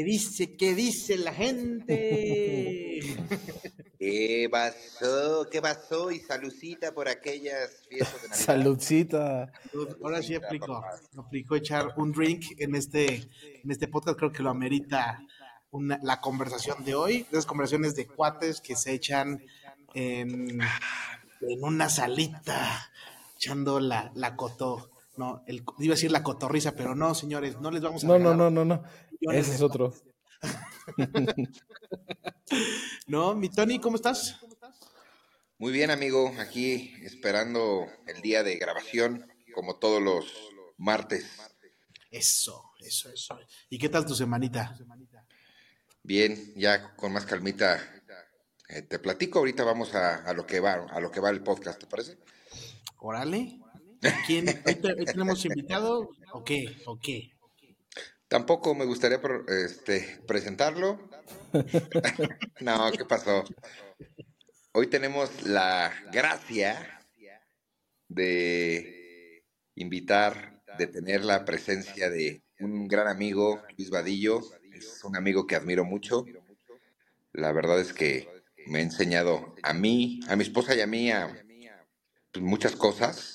[0.00, 3.02] ¿Qué dice, qué dice la gente?
[3.98, 5.46] ¿Qué pasó?
[5.50, 6.10] ¿Qué pasó?
[6.10, 8.46] Y saludcita por aquellas fiestas de Navidad.
[8.46, 9.52] Saludcita.
[10.02, 10.82] Ahora sí aplico,
[11.18, 13.28] aplico echar un drink en este,
[13.62, 15.20] en este podcast, creo que lo amerita
[15.70, 19.44] una- la conversación de hoy, esas conversaciones de cuates que se echan
[19.92, 20.62] en,
[21.42, 22.90] en una salita,
[23.36, 27.70] echando la, la coto, no, el, iba a decir la cotorriza, pero no, señores, no
[27.70, 28.82] les vamos a No, no, no, no, no.
[29.32, 29.92] Ese es otro.
[33.06, 34.38] No, mi Tony, ¿cómo estás?
[35.58, 36.32] Muy bien, amigo.
[36.38, 40.24] Aquí esperando el día de grabación, como todos los
[40.78, 41.26] martes.
[42.10, 43.38] Eso, eso, eso.
[43.68, 44.76] ¿Y qué tal tu semanita?
[46.02, 47.78] Bien, ya con más calmita.
[48.68, 51.42] eh, te platico, ahorita vamos a, a lo que va, a lo que va el
[51.42, 52.18] podcast, ¿te parece?
[52.98, 53.60] Órale.
[54.26, 54.48] ¿Quién?
[54.64, 56.10] ¿Hoy, invitado?
[56.32, 56.76] ¿O qué?
[56.86, 57.30] ¿O qué?
[58.28, 59.20] Tampoco me gustaría
[59.64, 60.98] este, presentarlo.
[62.60, 63.44] no, ¿qué pasó?
[64.72, 67.02] Hoy tenemos la gracia
[68.08, 74.40] de invitar, de tener la presencia de un gran amigo, Luis Vadillo.
[74.72, 76.24] Es un amigo que admiro mucho.
[77.32, 78.28] La verdad es que
[78.66, 81.44] me ha enseñado a mí, a mi esposa y a mí a
[82.32, 83.34] pues, muchas cosas.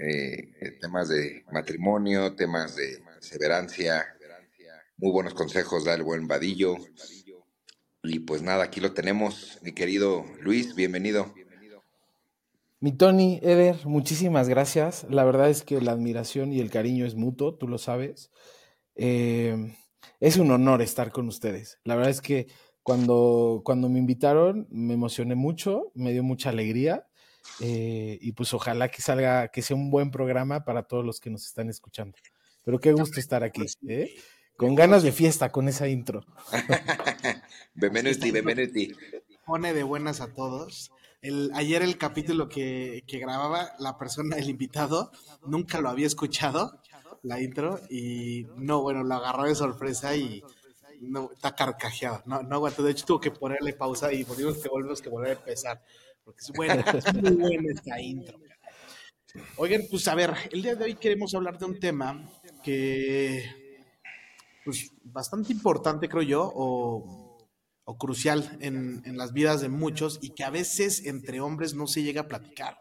[0.00, 4.06] Eh, eh, temas de matrimonio, temas de perseverancia,
[4.96, 6.76] muy buenos consejos da el buen Vadillo.
[8.04, 11.34] Y pues nada, aquí lo tenemos, mi querido Luis, bienvenido.
[12.80, 15.04] Mi Tony, Eder, muchísimas gracias.
[15.10, 18.30] La verdad es que la admiración y el cariño es mutuo, tú lo sabes.
[18.94, 19.74] Eh,
[20.20, 21.80] es un honor estar con ustedes.
[21.82, 22.46] La verdad es que
[22.84, 27.07] cuando, cuando me invitaron me emocioné mucho, me dio mucha alegría
[27.60, 31.30] eh, y pues ojalá que salga, que sea un buen programa para todos los que
[31.30, 32.16] nos están escuchando.
[32.64, 34.14] Pero qué gusto estar aquí, ¿eh?
[34.58, 36.24] con ganas de fiesta con esa intro.
[37.74, 38.92] Benvenuti, benvenuti.
[39.46, 40.90] Pone de buenas a todos.
[41.22, 45.12] El, ayer el capítulo que, que grababa la persona, el invitado,
[45.46, 46.80] nunca lo había escuchado,
[47.22, 50.42] la intro, y no, bueno, lo agarró de sorpresa y
[51.00, 52.22] no, está carcajeado.
[52.26, 52.82] No, no aguantó.
[52.82, 55.82] De hecho, tuvo que ponerle pausa y volvimos que volvemos que volver a empezar.
[56.28, 56.84] Porque es buena,
[57.22, 58.38] muy buena esta intro.
[59.56, 62.30] Oigan, pues a ver, el día de hoy queremos hablar de un tema
[62.62, 63.46] que,
[64.62, 67.38] pues, bastante importante, creo yo, o,
[67.82, 71.86] o crucial en, en las vidas de muchos y que a veces entre hombres no
[71.86, 72.76] se llega a platicar,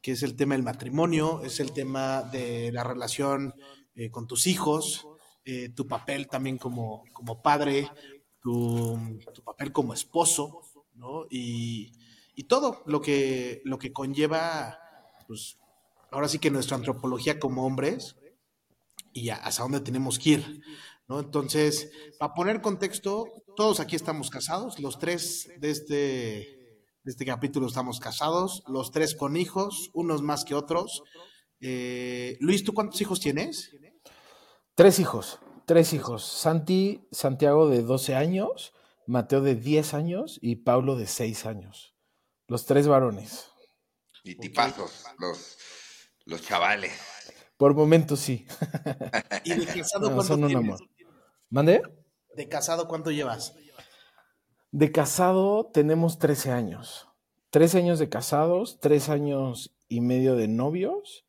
[0.00, 3.52] que es el tema del matrimonio, es el tema de la relación
[3.94, 5.06] eh, con tus hijos,
[5.44, 7.90] eh, tu papel también como, como padre,
[8.40, 8.98] tu
[9.44, 10.62] papel como esposo,
[10.94, 11.26] ¿no?
[11.28, 11.92] Y,
[12.34, 14.78] y todo lo que, lo que conlleva,
[15.26, 15.58] pues,
[16.10, 18.16] ahora sí que nuestra antropología como hombres
[19.12, 20.60] y hasta dónde tenemos que ir,
[21.08, 21.20] ¿no?
[21.20, 23.26] Entonces, para poner contexto,
[23.56, 29.14] todos aquí estamos casados, los tres de este, de este capítulo estamos casados, los tres
[29.14, 31.02] con hijos, unos más que otros.
[31.60, 33.70] Eh, Luis, ¿tú cuántos hijos tienes?
[34.74, 36.24] Tres hijos, tres hijos.
[36.24, 38.72] Santi, Santiago de 12 años,
[39.06, 41.94] Mateo de 10 años y Pablo de 6 años.
[42.52, 43.48] Los tres varones.
[44.24, 45.56] Y tipazos, los,
[46.26, 46.92] los chavales.
[47.56, 48.46] Por momentos sí.
[49.44, 50.66] ¿Y de casado No, cuánto son un tienes?
[50.66, 50.80] amor.
[51.48, 51.80] ¿Mande?
[52.36, 53.54] ¿De casado cuánto llevas?
[54.70, 57.08] De casado tenemos 13 años.
[57.52, 61.24] 13 años de casados, 3 años y medio de novios,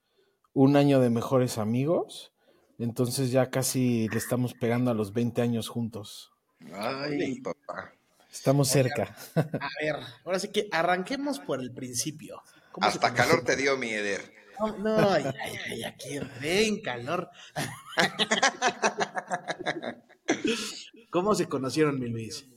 [0.51, 2.33] un año de mejores amigos.
[2.79, 6.33] Entonces ya casi le estamos pegando a los 20 años juntos.
[6.73, 7.93] Ay, papá.
[8.33, 9.15] Estamos cerca.
[9.35, 9.95] A ver,
[10.25, 12.41] ahora sí que arranquemos por el principio.
[12.71, 14.33] ¿Cómo se Hasta calor te dio mi Eder.
[14.59, 17.29] No, no, ay, ay, ay, aquí ven calor.
[21.11, 22.47] ¿Cómo se conocieron, mi Luis?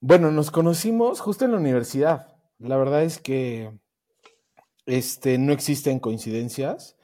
[0.00, 2.36] Bueno, nos conocimos justo en la universidad.
[2.58, 3.72] La verdad es que
[4.84, 6.98] este, no existen coincidencias.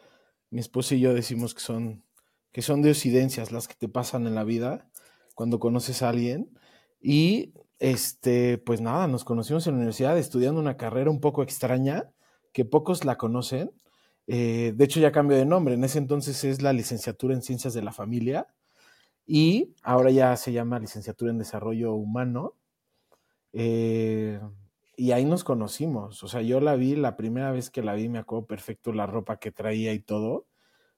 [0.51, 2.05] Mi esposa y yo decimos que son,
[2.53, 4.91] que son las que te pasan en la vida
[5.35, 6.59] cuando conoces a alguien.
[7.03, 12.11] Y este, pues nada, nos conocimos en la universidad estudiando una carrera un poco extraña,
[12.53, 13.73] que pocos la conocen.
[14.29, 15.75] Eh, de hecho, ya cambió de nombre.
[15.75, 18.47] En ese entonces es la licenciatura en Ciencias de la Familia
[19.27, 22.55] y ahora ya se llama licenciatura en Desarrollo Humano.
[23.53, 24.41] Eh,
[24.97, 26.23] y ahí nos conocimos.
[26.23, 29.07] O sea, yo la vi, la primera vez que la vi, me acuerdo perfecto la
[29.07, 30.47] ropa que traía y todo.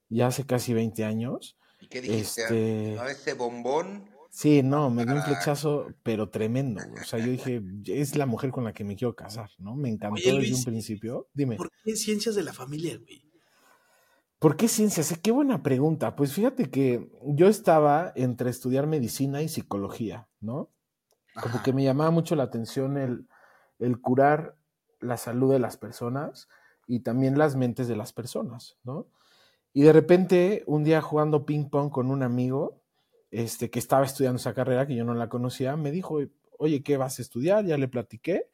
[0.09, 1.57] Ya hace casi 20 años.
[1.79, 2.43] ¿Y qué dijiste?
[2.43, 4.14] Este- ¿No, ese bombón?
[4.37, 5.25] Sí, no, me dio un Ah.
[5.25, 6.81] flechazo, pero tremendo.
[6.85, 7.01] güey.
[7.01, 9.75] O sea, yo dije, es la mujer con la que me quiero casar, ¿no?
[9.77, 11.29] Me encantó Oye, desde un principio.
[11.33, 11.55] Dime.
[11.55, 13.23] ¿Por qué ciencias de la familia, güey?
[14.39, 15.17] ¿Por qué ciencias?
[15.23, 16.17] Qué buena pregunta.
[16.17, 20.69] Pues fíjate que yo estaba entre estudiar medicina y psicología, ¿no?
[21.41, 23.27] Como que me llamaba mucho la atención el,
[23.79, 24.57] el curar
[24.99, 26.49] la salud de las personas
[26.87, 29.07] y también las mentes de las personas, ¿no?
[29.71, 32.81] Y de repente, un día jugando ping pong con un amigo,
[33.31, 36.19] este, que estaba estudiando esa carrera, que yo no la conocía, me dijo,
[36.57, 37.65] oye, ¿qué vas a estudiar?
[37.65, 38.49] Ya le platiqué.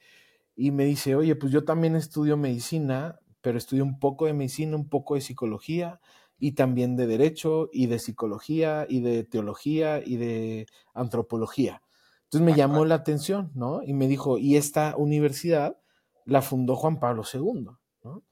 [0.55, 4.75] Y me dice, oye, pues yo también estudio medicina, pero estudio un poco de medicina,
[4.75, 5.99] un poco de psicología
[6.37, 11.81] y también de derecho y de psicología y de teología y de antropología.
[12.23, 13.83] Entonces me llamó la atención, ¿no?
[13.83, 15.77] Y me dijo, y esta universidad
[16.25, 17.67] la fundó Juan Pablo II,
[18.03, 18.23] ¿no?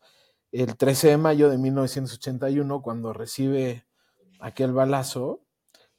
[0.51, 3.85] El 13 de mayo de 1981, cuando recibe
[4.39, 5.43] aquel balazo,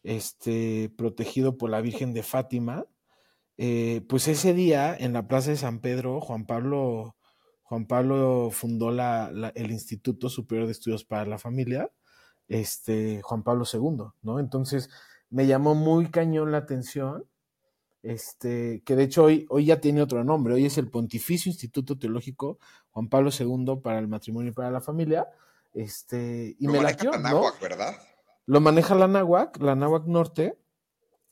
[0.02, 2.87] este, protegido por la Virgen de Fátima,
[3.56, 7.17] eh, pues ese día en la Plaza de San Pedro, Juan Pablo,
[7.62, 11.91] Juan Pablo fundó la, el Instituto Superior de Estudios para la Familia,
[12.49, 14.41] este, Juan Pablo II, ¿no?
[14.41, 14.91] Entonces
[15.29, 17.26] me llamó muy cañón la atención,
[18.03, 21.99] este, que de hecho hoy, hoy ya tiene otro nombre, hoy es el Pontificio Instituto
[21.99, 22.58] Teológico
[22.93, 25.29] Juan Pablo II para el Matrimonio y para la Familia,
[25.75, 27.43] este, y me la ¿no?
[27.61, 27.94] ¿verdad?
[28.50, 30.58] Lo maneja la Náhuac, la Náhuac Norte,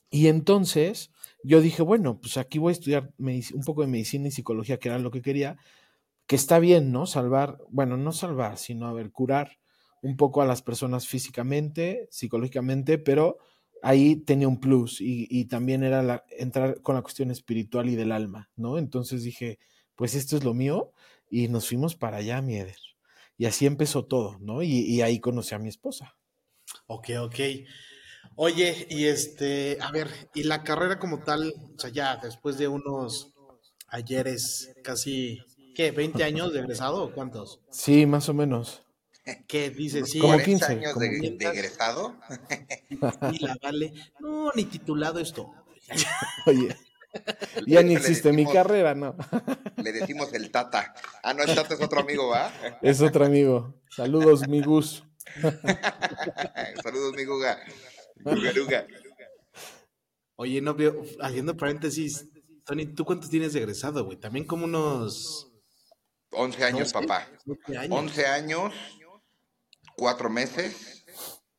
[0.09, 1.11] y entonces
[1.43, 4.89] yo dije, bueno, pues aquí voy a estudiar un poco de medicina y psicología, que
[4.89, 5.57] era lo que quería,
[6.29, 7.07] que está bien, ¿no?
[7.07, 9.59] Salvar, bueno, no salvar, sino, a ver, curar
[10.01, 13.39] un poco a las personas físicamente, psicológicamente, pero
[13.83, 18.13] ahí tenía un plus y, también era la, entrar con la cuestión espiritual y del
[18.13, 18.79] alma, ¿no?
[18.79, 19.59] Entonces dije,
[19.97, 20.93] pues esto es lo mío
[21.29, 22.79] y nos fuimos para allá, Mieder.
[23.37, 24.63] Y así empezó todo, ¿no?
[24.63, 26.18] y ahí conocí a mi esposa.
[26.91, 27.39] Ok, ok.
[28.37, 32.67] Oye, y este, a ver, y la carrera como tal, o sea, ya después de
[32.67, 33.35] unos
[33.89, 35.39] ayeres, casi,
[35.75, 35.95] ¿qué?
[35.95, 37.61] ¿20 años de egresado o cuántos?
[37.71, 38.85] Sí, más o menos.
[39.49, 40.11] ¿Qué dices?
[40.11, 42.17] Sí, como 15 años de, egresado.
[43.33, 45.53] Y la vale, no, ni titulado esto.
[46.47, 46.75] Oye.
[47.67, 49.15] Ya ni existe mi carrera, ¿no?
[49.77, 50.95] Le decimos el Tata.
[51.23, 52.53] Ah, no, el Tata es otro amigo, ¿va?
[52.81, 53.75] Es otro amigo.
[53.91, 55.08] Saludos, mi Gus.
[56.83, 57.59] Saludos, mi Guga.
[60.37, 60.77] Oye, no,
[61.21, 62.27] haciendo paréntesis,
[62.65, 64.19] Tony, ¿tú cuántos tienes de egresado, güey?
[64.19, 65.51] También como unos...
[66.31, 67.27] 11 años, papá.
[67.89, 68.75] 11 años.
[69.97, 71.05] 4 meses,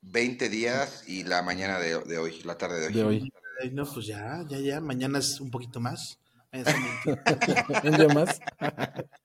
[0.01, 2.93] 20 días y la mañana de, hoy, la tarde de hoy.
[2.93, 3.71] De hoy.
[3.71, 4.79] no, pues ya, ya, ya.
[4.79, 6.19] Mañana es un poquito más.
[7.83, 8.39] un día más.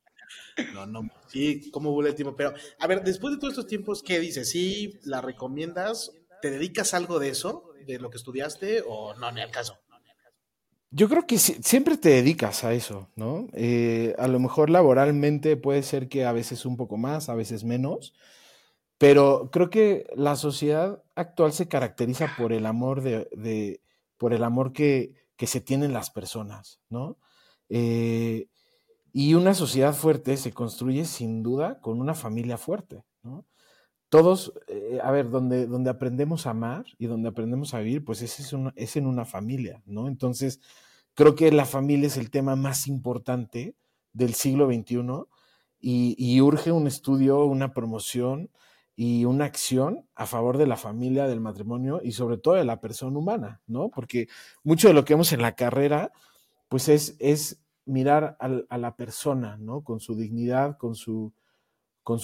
[0.72, 2.36] No, no, sí, como tiempo.
[2.36, 4.50] Pero, a ver, después de todos estos tiempos, ¿qué dices?
[4.50, 6.12] ¿Sí la recomiendas?
[6.40, 9.78] ¿Te dedicas algo de eso, de lo que estudiaste, o no, ni al caso?
[10.96, 13.48] Yo creo que siempre te dedicas a eso, ¿no?
[13.52, 17.64] Eh, a lo mejor laboralmente puede ser que a veces un poco más, a veces
[17.64, 18.14] menos,
[18.96, 23.80] pero creo que la sociedad actual se caracteriza por el amor de,
[24.16, 27.18] por el amor que, que, se tienen las personas, ¿no?
[27.68, 28.46] Eh,
[29.16, 33.46] y una sociedad fuerte se construye sin duda con una familia fuerte, ¿no?
[34.08, 38.22] Todos, eh, a ver, donde, donde aprendemos a amar y donde aprendemos a vivir, pues
[38.22, 40.08] es, es en una familia, ¿no?
[40.08, 40.60] Entonces,
[41.14, 43.76] creo que la familia es el tema más importante
[44.12, 45.26] del siglo XXI
[45.80, 48.50] y, urge un estudio, una promoción
[48.96, 52.80] y una acción a favor de la familia, del matrimonio y sobre todo de la
[52.80, 53.90] persona humana, ¿no?
[53.90, 54.26] Porque
[54.64, 56.10] mucho de lo que vemos en la carrera,
[56.68, 59.82] pues es, es mirar a, la persona, ¿no?
[59.82, 61.32] Con su dignidad, con su,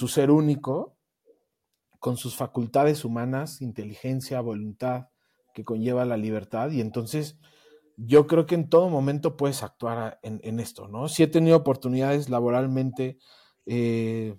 [0.09, 0.97] ser único,
[1.99, 5.09] con sus facultades humanas, inteligencia, voluntad,
[5.53, 6.71] que conlleva la libertad.
[6.71, 7.39] Y entonces
[7.97, 11.09] yo creo que en todo momento puedes actuar en, esto, ¿no?
[11.09, 13.19] Si he tenido oportunidades laboralmente
[13.67, 14.39] eh,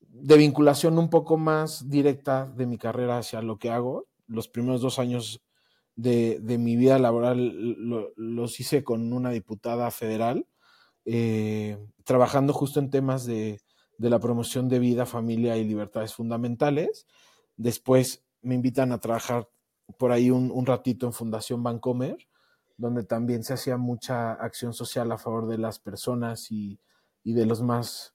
[0.00, 4.08] de vinculación un poco más directa de mi carrera hacia lo que hago.
[4.26, 5.42] Los primeros dos años
[5.96, 7.52] de, mi vida laboral
[8.16, 10.46] los hice con una diputada federal,
[11.04, 13.60] eh, trabajando justo en temas de,
[13.98, 17.06] la promoción de vida, familia y libertades fundamentales.
[17.56, 19.48] Después me invitan a trabajar
[19.96, 22.16] por ahí un, ratito en Fundación Bancomer,
[22.76, 26.80] donde también se hacía mucha acción social a favor de las personas y,
[27.22, 28.14] de los más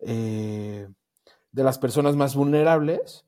[0.00, 0.88] eh,
[1.52, 3.26] de las personas más vulnerables.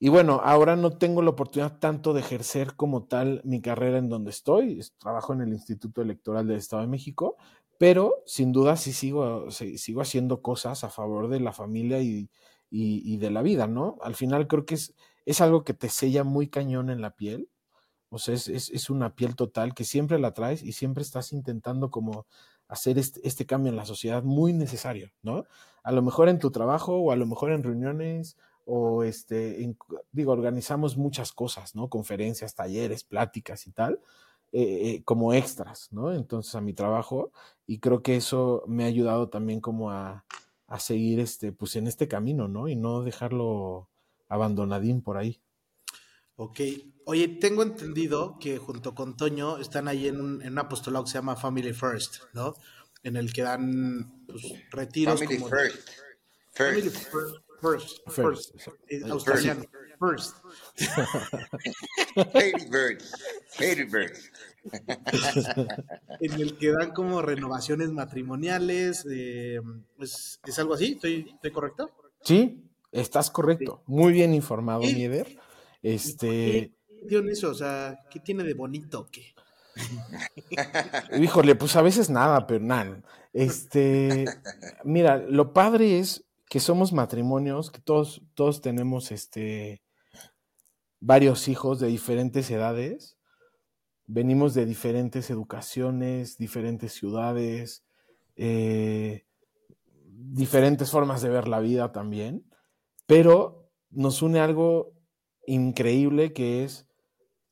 [0.00, 4.08] Y bueno, ahora no tengo la oportunidad tanto de ejercer como tal mi carrera en
[4.08, 4.80] donde estoy.
[4.98, 7.36] Trabajo en el Instituto Electoral del Estado de México,
[7.78, 12.28] pero sin duda sí sigo, sigo haciendo cosas a favor de la familia y,
[12.70, 13.98] de la vida, ¿no?
[14.02, 14.94] Al final creo que es,
[15.26, 17.48] es algo que te sella muy cañón en la piel.
[18.10, 21.90] O sea, es, es, una piel total que siempre la traes y siempre estás intentando
[21.90, 22.26] como
[22.68, 25.44] hacer este, este, cambio en la sociedad muy necesario, ¿no?
[25.82, 28.36] A lo mejor en tu trabajo o a lo mejor en reuniones
[28.70, 29.74] o este,
[30.12, 31.88] digo, organizamos muchas cosas, ¿no?
[31.88, 33.98] Conferencias, talleres, pláticas y tal,
[34.52, 36.12] eh, eh, como extras, ¿no?
[36.12, 37.32] Entonces a mi trabajo
[37.66, 40.26] y creo que eso me ha ayudado también como a,
[40.66, 42.68] a seguir este, pues en este camino, ¿no?
[42.68, 43.88] Y no dejarlo
[44.28, 45.40] abandonadín por ahí.
[46.36, 46.60] Ok.
[47.06, 51.10] Oye, tengo entendido que junto con Toño están ahí en un, en un apostolado que
[51.12, 52.54] se llama Family First, ¿no?
[53.02, 55.20] En el que dan pues, retiros.
[55.20, 55.88] Family como first.
[56.52, 57.10] Family First.
[57.10, 57.47] First.
[57.60, 58.00] First.
[58.08, 58.52] First.
[58.60, 59.04] first.
[59.10, 59.64] Australiano.
[59.98, 60.36] First.
[62.34, 63.12] Lady Birds.
[63.58, 64.30] Lady Birds.
[66.20, 69.04] En el que dan como renovaciones matrimoniales.
[69.10, 69.60] eh,
[69.98, 70.92] ¿es, es algo así?
[70.92, 71.90] ¿Estoy, estoy correcto?
[72.22, 72.62] Sí,
[72.92, 73.82] estás correcto.
[73.86, 74.80] Muy bien informado.
[74.82, 75.26] Nieder.
[75.82, 76.72] ¿Qué Este,
[77.08, 77.50] tiene eso?
[77.50, 79.08] O sea, ¿qué tiene de bonito?
[79.10, 79.34] ¿Qué?
[81.20, 83.00] híjole, pues a veces nada, pero nada.
[83.32, 84.24] Este,
[84.84, 89.82] mira, lo padre es que somos matrimonios, que todos, todos tenemos este
[91.00, 93.18] varios hijos de diferentes edades.
[94.06, 97.84] Venimos de diferentes educaciones, diferentes ciudades,
[98.36, 99.26] eh,
[100.06, 102.44] diferentes formas de ver la vida también,
[103.06, 104.94] pero nos une algo
[105.46, 106.88] increíble que es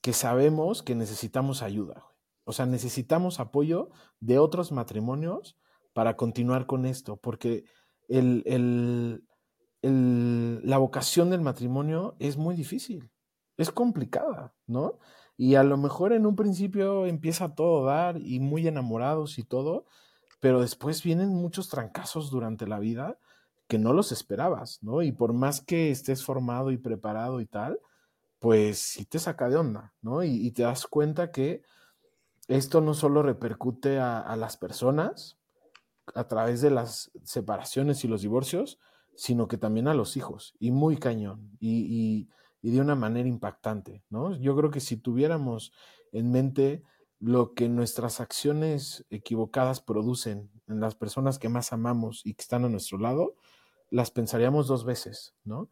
[0.00, 2.06] que sabemos que necesitamos ayuda.
[2.44, 5.58] O sea, necesitamos apoyo de otros matrimonios
[5.92, 7.64] para continuar con esto, porque
[8.08, 9.24] el- el-
[9.82, 13.10] el- la vocación del matrimonio es muy difícil,
[13.56, 14.98] es complicada, ¿no?
[15.36, 19.44] Y a lo mejor en un principio empieza todo a dar y muy enamorados y
[19.44, 19.84] todo,
[20.40, 23.18] pero después vienen muchos trancazos durante la vida
[23.68, 25.02] que no los esperabas, ¿no?
[25.02, 27.80] Y por más que estés formado y preparado y tal,
[28.38, 30.22] pues sí te saca de onda, ¿no?
[30.24, 31.62] Y, te das cuenta que
[32.48, 35.35] esto no solo repercute a las personas
[36.14, 38.78] a través de las separaciones y los divorcios,
[39.14, 42.28] sino que también a los hijos, y muy cañón, y, y-
[42.62, 44.36] y de una manera impactante, ¿no?
[44.36, 45.72] Yo creo que si tuviéramos
[46.12, 46.82] en mente
[47.20, 52.64] lo que nuestras acciones equivocadas producen en las personas que más amamos y que están
[52.64, 53.36] a nuestro lado,
[53.90, 55.70] las pensaríamos dos veces, ¿no?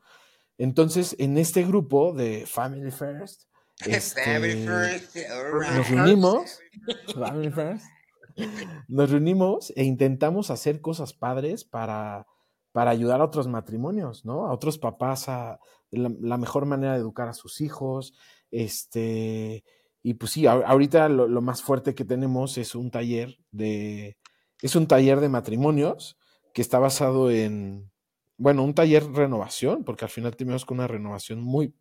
[0.56, 3.42] Entonces, en este grupo de Family First,
[3.78, 5.16] Family este, first.
[5.16, 5.70] all right.
[5.76, 6.60] nos reunimos,
[7.14, 7.84] Family First,
[8.88, 12.26] nos reunimos e intentamos hacer cosas padres para,
[12.72, 14.46] para ayudar a otros matrimonios, ¿no?
[14.46, 15.60] A otros papás a
[15.90, 18.14] la, mejor manera de educar a sus hijos.
[18.50, 19.64] Este,
[20.02, 24.16] y pues sí, ahorita lo, lo más fuerte que tenemos es un taller de,
[24.60, 26.18] es un taller de matrimonios
[26.52, 27.90] que está basado en,
[28.36, 31.74] bueno, un taller renovación, porque al final terminamos con una renovación muy,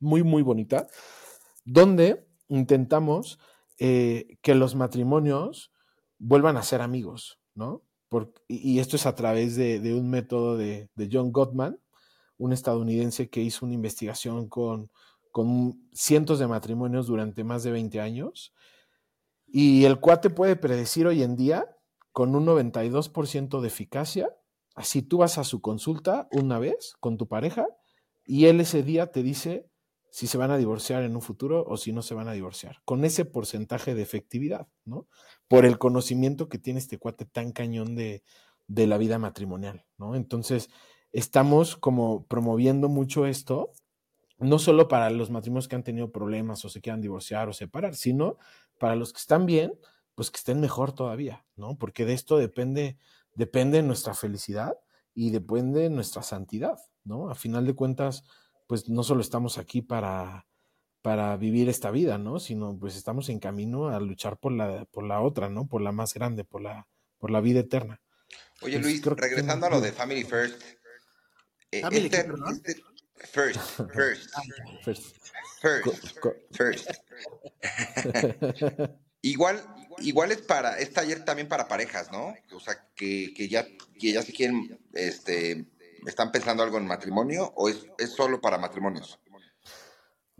[0.00, 0.86] muy, muy bonita,
[1.64, 3.38] donde intentamos
[3.78, 5.72] eh, que los matrimonios
[6.24, 7.82] vuelvan a ser amigos, ¿no?
[8.48, 11.80] Y esto es a través de, de un método de, de John Gottman,
[12.38, 14.90] un estadounidense que hizo una investigación con,
[15.32, 18.54] con cientos de matrimonios durante más de 20 años.
[19.46, 21.76] Y el cuate puede predecir hoy en día
[22.12, 24.28] con un 92% de eficacia.
[24.76, 27.66] Así tú vas a su consulta una vez con tu pareja
[28.24, 29.68] y él ese día te dice
[30.14, 32.80] si se van a divorciar en un futuro o si no se van a divorciar,
[32.84, 35.08] con ese porcentaje de efectividad, ¿no?
[35.48, 38.22] Por el conocimiento que tiene este cuate tan cañón de,
[38.68, 40.14] de la vida matrimonial, ¿no?
[40.14, 40.70] Entonces,
[41.10, 43.72] estamos como promoviendo mucho esto,
[44.38, 47.96] no solo para los matrimonios que han tenido problemas o se quieran divorciar o separar,
[47.96, 48.38] sino
[48.78, 49.76] para los que están bien,
[50.14, 51.76] pues que estén mejor todavía, ¿no?
[51.76, 52.98] Porque de esto depende,
[53.34, 54.78] depende nuestra felicidad
[55.12, 57.30] y depende nuestra santidad, ¿no?
[57.30, 58.22] A final de cuentas,
[58.66, 60.46] pues no solo estamos aquí para,
[61.02, 62.38] para vivir esta vida, ¿no?
[62.40, 65.66] Sino pues estamos en camino a luchar por la, por la otra, ¿no?
[65.66, 66.86] Por la más grande, por la,
[67.18, 68.00] por la vida eterna.
[68.62, 70.62] Oye, Pues Luis, creo que regresando a lo de Family First.
[71.70, 72.54] eh, ¿Family este- perdón?
[72.64, 72.82] este-
[73.26, 73.60] first,
[73.92, 74.30] first,
[74.84, 75.16] First.
[75.62, 76.90] first, Co- first.
[79.22, 79.62] Igual,
[80.00, 82.34] igual es para, es taller también para parejas, ¿no?
[82.52, 83.66] O sea, que, que ya,
[83.98, 85.64] que ya se quieren, este,
[86.06, 89.18] están pensando algo en matrimonio o es, es solo para matrimonios.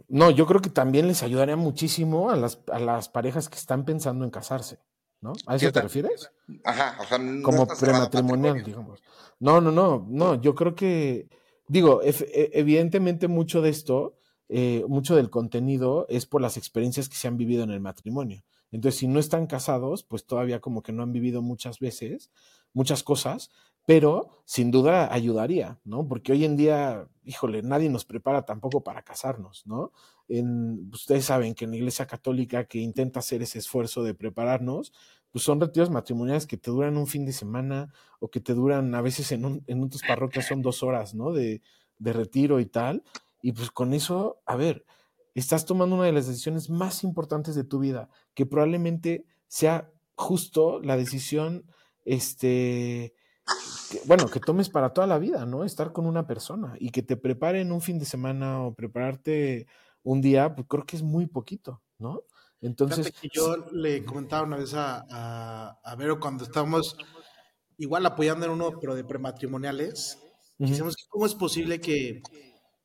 [0.09, 3.85] No, yo creo que también les ayudaría muchísimo a las, a las parejas que están
[3.85, 4.81] pensando en casarse,
[5.21, 5.33] ¿no?
[5.47, 6.31] ¿A eso te refieres?
[6.65, 9.03] Ajá, o sea, no Como prematrimonial, digamos.
[9.39, 11.29] No, no, no, no, yo creo que,
[11.69, 14.17] digo, e- evidentemente mucho de esto,
[14.49, 18.45] eh, mucho del contenido es por las experiencias que se han vivido en el matrimonio.
[18.73, 22.31] Entonces, si no están casados, pues todavía como que no han vivido muchas veces,
[22.73, 23.51] muchas cosas,
[23.87, 26.07] pero sin duda ayudaría, ¿no?
[26.07, 29.93] Porque hoy en día, híjole, nadie nos prepara tampoco para casarnos, ¿no?
[30.29, 34.93] En, ustedes saben que en la Iglesia Católica que intenta hacer ese esfuerzo de prepararnos,
[35.31, 38.95] pues son retiros matrimoniales que te duran un fin de semana o que te duran
[38.95, 41.33] a veces en, un, en otras parroquias son dos horas, ¿no?
[41.33, 41.61] De,
[41.99, 43.03] de retiro y tal.
[43.43, 44.87] Y pues con eso, a ver,
[45.35, 50.81] estás tomando una de las decisiones más importantes de tu vida, que probablemente sea justo
[50.81, 51.67] la decisión,
[52.05, 53.15] este,
[54.05, 55.65] bueno, que tomes para toda la vida, ¿no?
[55.65, 59.67] Estar con una persona y que te preparen un fin de semana o prepararte
[60.03, 62.23] un día, pues creo que es muy poquito, ¿no?
[62.61, 63.13] Entonces.
[63.13, 66.97] Que yo le comentaba una vez a, a, Vero cuando estábamos
[67.77, 70.19] igual apoyando en uno, pero de prematrimoniales.
[70.57, 72.23] Decimos, ¿cómo es posible que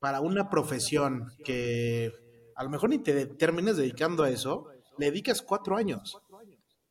[0.00, 2.12] para una profesión que
[2.56, 4.66] a lo mejor ni te termines dedicando a eso,
[4.98, 6.18] le dedicas cuatro años?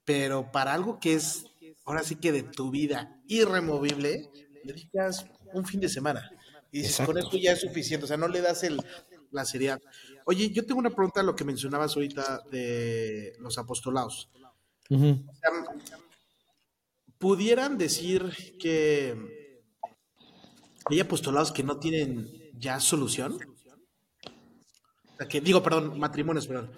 [0.05, 1.49] Pero para algo que es
[1.89, 4.29] ahora sí que de tu vida irremovible,
[4.63, 6.29] le dedicas un fin de semana.
[6.72, 8.79] Y dices, con eso ya es suficiente, o sea, no le das el,
[9.31, 9.81] la seriedad.
[10.25, 14.29] Oye, yo tengo una pregunta a lo que mencionabas ahorita de los apostolados.
[17.17, 19.15] ¿Pudieran decir que
[20.86, 23.39] hay apostolados que no tienen ya solución?
[25.27, 26.69] que digo, perdón, matrimonios, perdón.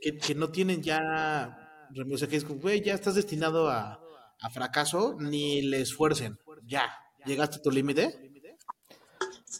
[0.00, 4.00] Que, que, no tienen ya, o sea, que es como, güey, ya estás destinado a,
[4.40, 6.38] a fracaso, ni le esfuercen.
[6.64, 6.90] Ya,
[7.24, 8.32] llegaste a tu límite.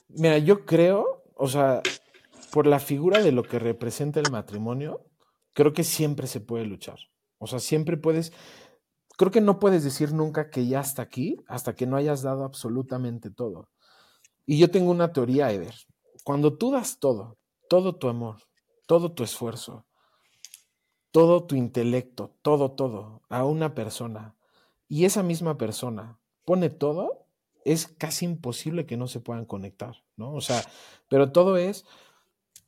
[0.08, 1.82] Mira, yo creo, o sea,
[2.52, 5.04] por la figura de lo que representa el matrimonio,
[5.52, 6.98] creo que siempre se puede luchar.
[7.38, 8.32] O sea, siempre puedes,
[9.16, 12.44] creo que no puedes decir nunca que ya hasta aquí, hasta que no hayas dado
[12.44, 13.68] absolutamente todo.
[14.46, 15.74] Y yo tengo una teoría, Eder.
[16.24, 18.36] Cuando tú das todo, todo tu amor,
[18.86, 19.86] todo tu esfuerzo,
[21.10, 24.34] todo tu intelecto, todo, todo, a una persona,
[24.88, 27.26] y esa misma persona pone todo,
[27.64, 30.32] es casi imposible que no se puedan conectar, ¿no?
[30.32, 30.62] O sea,
[31.08, 31.84] pero todo es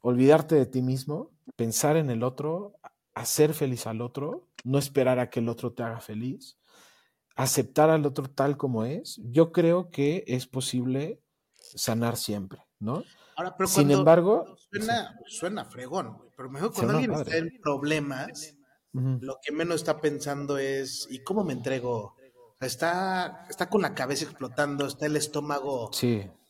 [0.01, 2.75] olvidarte de ti mismo, pensar en el otro,
[3.15, 6.59] hacer feliz al otro, no esperar a que el otro te haga feliz,
[7.37, 9.21] aceptar al otro tal como es.
[9.25, 11.23] Yo creo que es posible
[11.55, 13.03] sanar siempre, ¿no?
[13.37, 18.55] Ahora, pero Sin embargo, suena, suena fregón, pero mejor cuando alguien está en problemas,
[18.93, 22.15] lo que menos está pensando es, ¿y cómo me entrego?
[22.67, 25.91] está, está con la cabeza explotando, está el estómago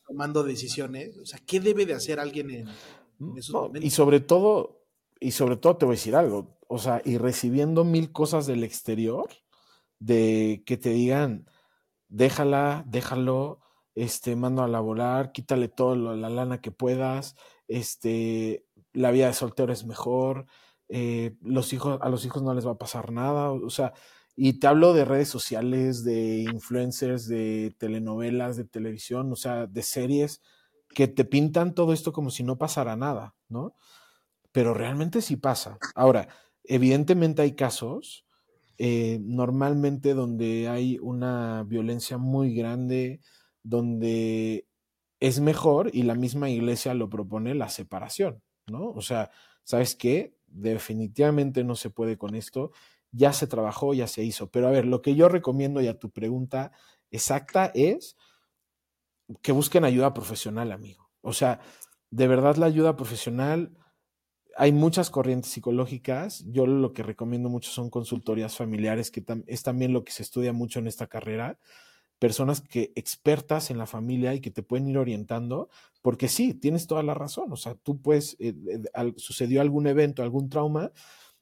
[0.07, 1.17] tomando decisiones.
[1.17, 2.67] O sea, ¿qué debe de hacer alguien en,
[3.37, 3.85] esos momentos?
[3.85, 4.85] Y sobre todo,
[5.19, 8.63] y sobre todo te voy a decir algo, o sea, y recibiendo mil cosas del
[8.63, 9.29] exterior,
[9.99, 11.47] de que te digan,
[12.09, 13.59] déjala, déjalo,
[13.93, 17.35] este, mando a laborar, quítale todo la lana que puedas,
[17.67, 20.47] este, la vida de soltero es mejor,
[20.91, 23.93] eh, los hijos, a los hijos no les va a pasar nada, o sea,
[24.35, 29.83] y te hablo de redes sociales, de influencers, de telenovelas, de televisión, o sea, de
[29.83, 30.41] series
[30.89, 33.75] que te pintan todo esto como si no pasara nada, ¿no?
[34.51, 35.77] Pero realmente sí pasa.
[35.95, 36.27] Ahora,
[36.63, 38.25] evidentemente hay casos,
[38.77, 43.21] eh, normalmente donde hay una violencia muy grande,
[43.63, 44.67] donde
[45.19, 48.89] es mejor y la misma iglesia lo propone la separación, ¿no?
[48.91, 49.31] O sea,
[49.63, 50.35] ¿sabes qué?
[50.51, 52.71] Definitivamente no se puede con esto,
[53.11, 54.49] ya se trabajó, ya se hizo.
[54.49, 56.71] Pero a ver, lo que yo recomiendo y a tu pregunta
[57.09, 58.17] exacta es
[59.41, 61.09] que busquen ayuda profesional, amigo.
[61.21, 61.59] O sea,
[62.09, 63.77] de verdad la ayuda profesional,
[64.57, 66.43] hay muchas corrientes psicológicas.
[66.47, 70.53] Yo lo que recomiendo mucho son consultorías familiares, que es también lo que se estudia
[70.53, 71.57] mucho en esta carrera
[72.21, 75.69] personas que expertas en la familia y que te pueden ir orientando,
[76.03, 78.53] porque sí, tienes toda la razón, o sea, tú puedes, eh,
[79.17, 80.91] sucedió algún evento, algún trauma,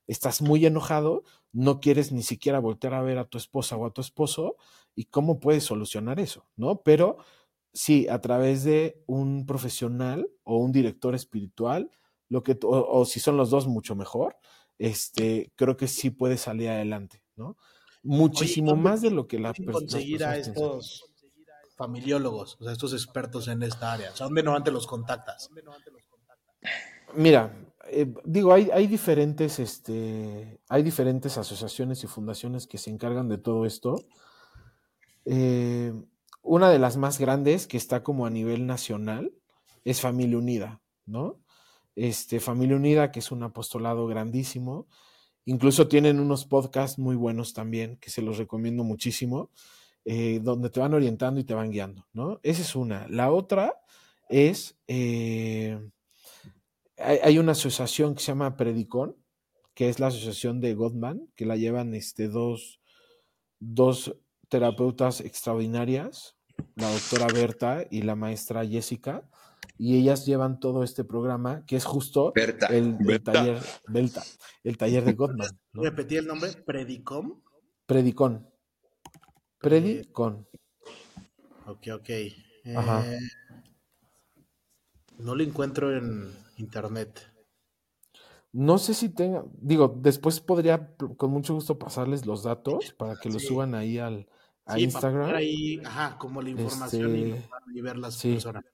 [0.07, 3.91] estás muy enojado, no quieres ni siquiera voltear a ver a tu esposa o a
[3.91, 4.55] tu esposo,
[4.95, 6.81] y cómo puedes solucionar eso, ¿no?
[6.81, 7.17] Pero
[7.73, 11.91] sí, a través de un profesional o un director espiritual,
[12.29, 14.37] lo que, o, o si son los dos, mucho mejor,
[14.77, 17.57] este, creo que sí puedes salir adelante, ¿no?
[18.03, 21.05] Muchísimo más de lo que la persona conseguir a estos
[21.75, 24.11] familiólogos, o sea, estos expertos en esta área?
[24.11, 25.49] O sea, ¿dónde normalmente los contactas?
[27.15, 27.53] Mira,
[27.91, 33.37] eh, digo, hay, hay, diferentes, este, hay diferentes asociaciones y fundaciones que se encargan de
[33.37, 33.95] todo esto.
[35.25, 35.93] Eh,
[36.41, 39.33] una de las más grandes que está como a nivel nacional
[39.83, 41.39] es Familia Unida, ¿no?
[41.95, 44.87] Este, Familia Unida, que es un apostolado grandísimo,
[45.49, 49.49] Incluso tienen unos podcasts muy buenos también, que se los recomiendo muchísimo,
[50.05, 52.39] eh, donde te van orientando y te van guiando, ¿no?
[52.43, 53.07] Esa es una.
[53.07, 53.73] La otra
[54.29, 55.79] es, eh,
[56.97, 59.15] hay, una asociación que se llama Predicón,
[59.73, 62.79] que es la asociación de Godman, que la llevan este, dos,
[63.59, 64.15] dos
[64.49, 66.37] terapeutas extraordinarias,
[66.75, 69.27] la doctora Berta y la maestra Jessica,
[69.79, 72.57] y ellas llevan todo este programa que es justo el,
[73.23, 73.59] taller
[74.63, 75.57] el taller de Gottman.
[75.73, 77.41] Repetí el nombre, Predicom.
[77.85, 78.45] Predicón.
[79.57, 80.45] Predicón.
[81.65, 82.09] Ok, ok.
[82.09, 83.19] Eh,
[85.19, 87.31] No lo encuentro en internet.
[88.51, 93.29] No sé si tenga, digo, después podría con mucho gusto pasarles los datos para que
[93.29, 94.27] los suban ahí al
[94.65, 95.33] a Instagram.
[95.35, 98.65] ahí, ajá, como la información y, este, y, ver las personas.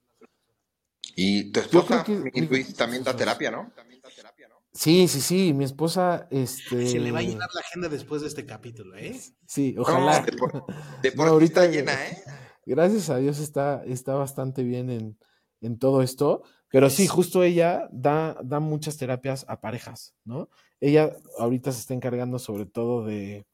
[1.18, 3.72] Y tu esposa, Luis, también da terapia, ¿no?
[4.74, 6.86] Sí, sí, sí, mi esposa, este...
[6.86, 9.18] Se le va a llenar la agenda después de este capítulo, ¿eh?
[9.46, 10.24] Sí, ojalá.
[11.02, 12.22] de por, ahorita llena, ¿eh?
[12.66, 15.18] Gracias a Dios está, está bastante bien en,
[15.62, 16.42] en todo esto.
[16.68, 20.50] Pero sí, justo ella da, da muchas terapias a parejas, ¿no?
[20.80, 23.46] Ella ahorita se está encargando sobre todo de,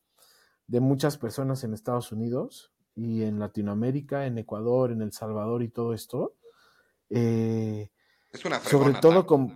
[0.67, 5.69] de muchas personas en Estados Unidos y en Latinoamérica, en Ecuador, en El Salvador y
[5.69, 6.35] todo esto.
[7.15, 7.91] Eh,
[8.65, 9.53] sobre todo con,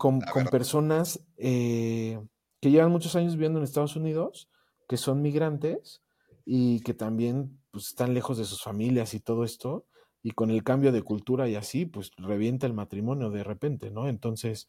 [0.50, 2.20] personas eh,
[2.60, 4.50] que llevan muchos años viviendo en Estados Unidos,
[4.88, 6.02] que son migrantes
[6.44, 9.86] y que también pues, están lejos de sus familias y todo esto,
[10.22, 14.08] y con el cambio de cultura y así, pues revienta el matrimonio de repente, ¿no?
[14.08, 14.68] Entonces,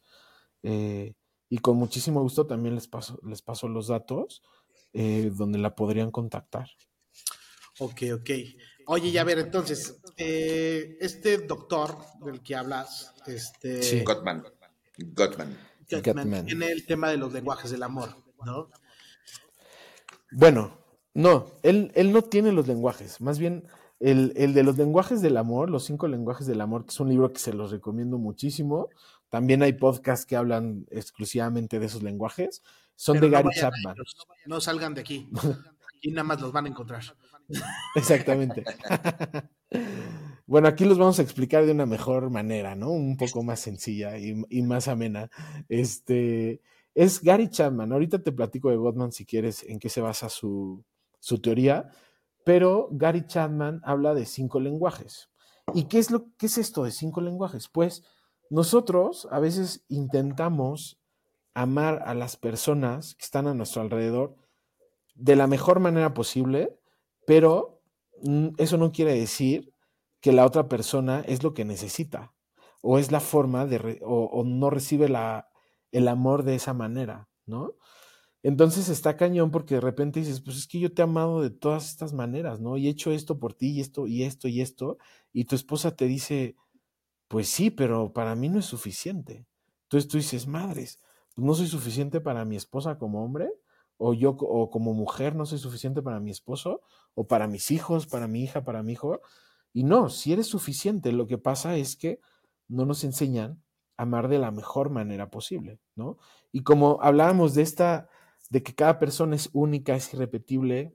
[0.62, 1.14] eh,
[1.48, 4.42] y con muchísimo gusto también les paso, les paso los datos
[4.92, 6.68] eh, donde la podrían contactar.
[7.78, 8.30] Ok, ok.
[8.90, 13.82] Oye, ya ver, entonces, eh, este doctor del que hablas, este...
[13.82, 14.02] Sí.
[14.02, 14.42] Gottman.
[14.96, 15.58] Gottman.
[15.90, 16.46] Gottman.
[16.46, 18.70] Tiene el tema de los lenguajes del amor, ¿no?
[20.32, 20.78] Bueno,
[21.12, 23.68] no, él, él no tiene los lenguajes, más bien
[24.00, 27.10] el, el, de los lenguajes del amor, los cinco lenguajes del amor, que es un
[27.10, 28.88] libro que se los recomiendo muchísimo.
[29.28, 32.62] También hay podcasts que hablan exclusivamente de esos lenguajes.
[32.96, 33.96] Son de Gary Chapman.
[34.46, 35.28] no salgan de aquí.
[35.98, 37.02] Aquí nada más los van a encontrar.
[37.94, 38.64] Exactamente.
[40.46, 42.90] bueno, aquí los vamos a explicar de una mejor manera, ¿no?
[42.90, 45.30] Un poco más sencilla y, y más amena.
[45.68, 46.60] Este
[46.94, 47.92] es Gary Chapman.
[47.92, 50.84] Ahorita te platico de Gottman si quieres en qué se basa su,
[51.20, 51.90] su teoría
[52.48, 55.28] pero Gary Chapman habla de cinco lenguajes.
[55.74, 57.68] ¿Y qué es, lo, qué es esto de cinco lenguajes?
[57.68, 58.04] Pues
[58.48, 60.98] nosotros a veces intentamos
[61.52, 64.34] amar a las personas que están a nuestro alrededor
[65.14, 66.78] de la mejor manera posible,
[67.28, 67.82] pero
[68.22, 69.74] mm, eso no quiere decir
[70.22, 72.32] que la otra persona es lo que necesita
[72.80, 75.50] o es la forma de, o, no recibe la,
[75.92, 77.74] el amor de esa manera, ¿no?
[78.42, 81.50] Entonces está cañón porque de repente dices, pues es que yo te he amado de
[81.50, 82.78] todas estas maneras, ¿no?
[82.78, 84.96] Y he hecho esto por ti y esto y esto y esto,
[85.30, 86.56] y tu esposa te dice,
[87.28, 89.44] pues sí, pero para mí no es suficiente.
[89.82, 90.98] Entonces tú dices, madres,
[91.34, 93.50] pues no soy suficiente para mi esposa como hombre,
[93.98, 96.82] o yo o como mujer no soy suficiente para mi esposo,
[97.14, 99.20] o para mis hijos, para mi hija, para mi hijo.
[99.72, 102.20] Y no, si eres suficiente, lo que pasa es que
[102.68, 103.62] no nos enseñan
[103.96, 106.18] a amar de la mejor manera posible, ¿no?
[106.52, 108.08] Y como hablábamos de esta
[108.50, 110.94] de que cada persona es única, es irrepetible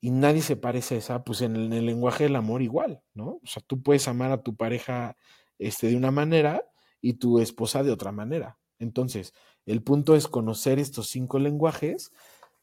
[0.00, 3.40] y nadie se parece a esa, pues en el, lenguaje del amor igual, ¿no?
[3.42, 5.16] O sea, tú puedes amar a tu pareja
[5.58, 6.64] este, de una manera
[7.02, 8.58] y tu esposa de otra manera.
[8.78, 9.34] Entonces,
[9.66, 12.12] el punto es conocer estos cinco lenguajes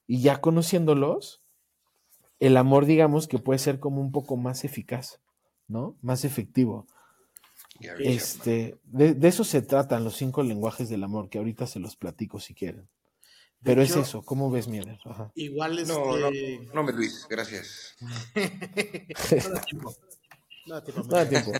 [0.07, 1.41] y ya conociéndolos,
[2.39, 5.19] el amor, digamos, que puede ser como un poco más eficaz,
[5.67, 5.97] ¿no?
[6.01, 6.87] Más efectivo.
[7.99, 11.95] Este, de, de, eso se tratan los cinco lenguajes del amor, que ahorita se los
[11.95, 12.89] platico si quieren.
[13.63, 14.99] Pero es eso, ¿cómo ves Mieler?
[15.35, 15.87] Igual es.
[15.87, 16.29] No, no,
[16.73, 17.95] no me Luis, gracias.
[18.01, 19.95] no da tiempo.
[20.67, 21.03] No da tiempo.
[21.03, 21.51] No, da tiempo.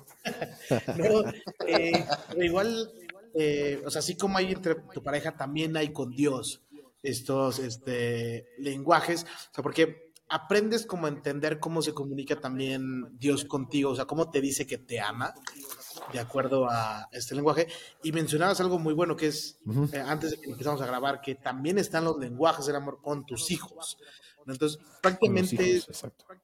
[0.96, 1.30] no
[1.68, 2.92] eh, pero igual,
[3.34, 6.64] eh, o sea, así como hay entre tu pareja, también hay con Dios
[7.04, 9.24] estos este, lenguajes.
[9.24, 14.06] O sea, porque aprendes como a entender cómo se comunica también Dios contigo, o sea,
[14.06, 15.34] cómo te dice que te ama
[16.12, 17.68] de acuerdo a este lenguaje.
[18.04, 19.60] Y mencionabas algo muy bueno que es,
[19.94, 23.26] eh, antes de que empezamos a grabar, que también están los lenguajes del amor con
[23.26, 23.98] tus hijos.
[24.46, 25.82] Entonces, prácticamente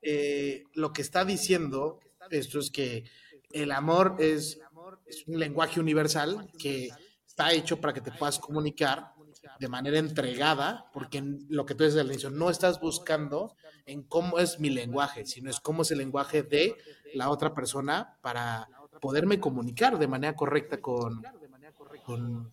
[0.02, 3.06] eh, lo que está diciendo esto es que
[3.52, 4.60] el amor es,
[5.06, 6.90] es un lenguaje universal que
[7.26, 9.14] está hecho para que te puedas comunicar
[9.60, 14.40] de manera entregada, porque lo que tú dices al inicio, no estás buscando en cómo
[14.40, 16.76] es mi lenguaje, sino es cómo es el lenguaje de
[17.14, 18.68] la otra persona para
[19.02, 21.22] poderme comunicar de manera correcta con,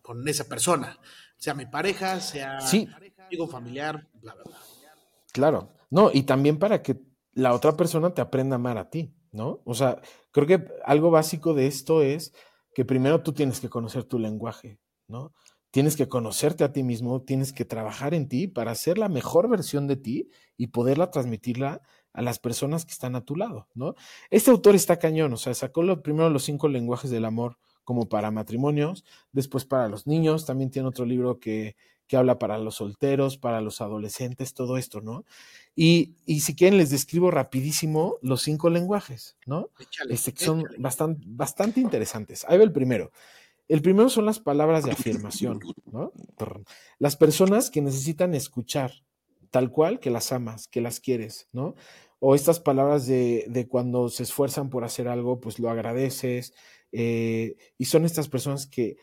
[0.03, 0.99] con, esa persona,
[1.37, 2.89] sea mi pareja, sea sí.
[3.27, 4.59] amigo familiar, bla, bla, bla.
[5.33, 7.01] Claro, no, y también para que
[7.35, 9.61] la otra persona te aprenda a amar a ti, ¿no?
[9.65, 12.33] O sea, creo que algo básico de esto es
[12.75, 15.33] que primero tú tienes que conocer tu lenguaje, ¿no?
[15.71, 19.49] Tienes que conocerte a ti mismo, tienes que trabajar en ti para ser la mejor
[19.49, 23.95] versión de ti y poderla transmitirla a las personas que están a tu lado, ¿no?
[24.31, 28.31] Este autor está cañón, o sea, sacó primero los cinco lenguajes del amor como para
[28.31, 31.77] matrimonios, después para los niños, también tiene otro libro que,
[32.11, 35.25] que habla para los solteros, para los adolescentes, todo esto, ¿no?
[35.77, 39.71] Y, si quieren, les describo rapidísimo los cinco lenguajes, ¿no?
[40.09, 42.45] este, que son bastante, bastante interesantes.
[42.49, 43.13] Ahí va el primero.
[43.69, 45.61] El primero son las palabras de afirmación,
[45.93, 46.13] ¿no?
[46.99, 48.91] Las personas que necesitan escuchar
[49.53, 51.77] tal cual que las amas, que las quieres, ¿no?
[52.19, 56.55] O estas palabras de, de cuando se esfuerzan por hacer algo, pues lo agradeces.
[56.91, 58.97] Eh, y son estas personas que,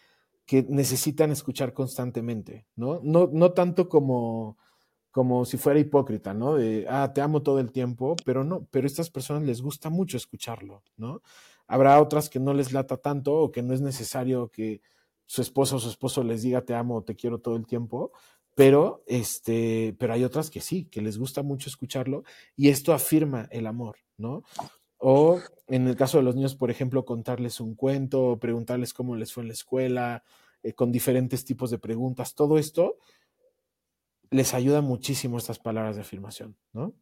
[0.47, 3.01] que necesitan escuchar constantemente, ¿no?
[3.03, 4.57] No, no tanto como,
[5.11, 6.55] como si fuera hipócrita, ¿no?
[6.55, 9.89] De, ah, te amo todo el tiempo, pero no, pero a estas personas les gusta
[9.89, 11.21] mucho escucharlo, ¿no?
[11.67, 14.81] Habrá otras que no les lata tanto o que no es necesario que
[15.25, 18.13] su esposo o su esposo les diga te amo o te quiero todo el tiempo,
[18.55, 22.23] pero, este, pero hay otras que sí, que les gusta mucho escucharlo
[22.55, 24.43] y esto afirma el amor, ¿no?
[24.97, 29.33] O en el caso de los niños, por ejemplo, contarles un cuento, preguntarles cómo les
[29.33, 30.23] fue en la escuela,
[30.63, 32.97] eh, con diferentes tipos de preguntas, todo esto
[34.29, 36.93] les ayuda muchísimo estas palabras de afirmación, ¿no?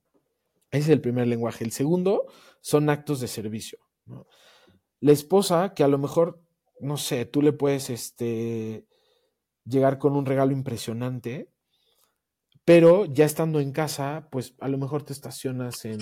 [0.71, 1.63] Ese es el primer lenguaje.
[1.63, 2.25] El segundo
[2.61, 3.79] son actos de servicio.
[4.99, 6.41] La esposa, que a lo mejor,
[6.79, 8.85] no sé, tú le puedes este,
[9.63, 11.49] llegar con un regalo impresionante,
[12.65, 15.99] pero ya estando en casa, pues a lo mejor te estacionas en,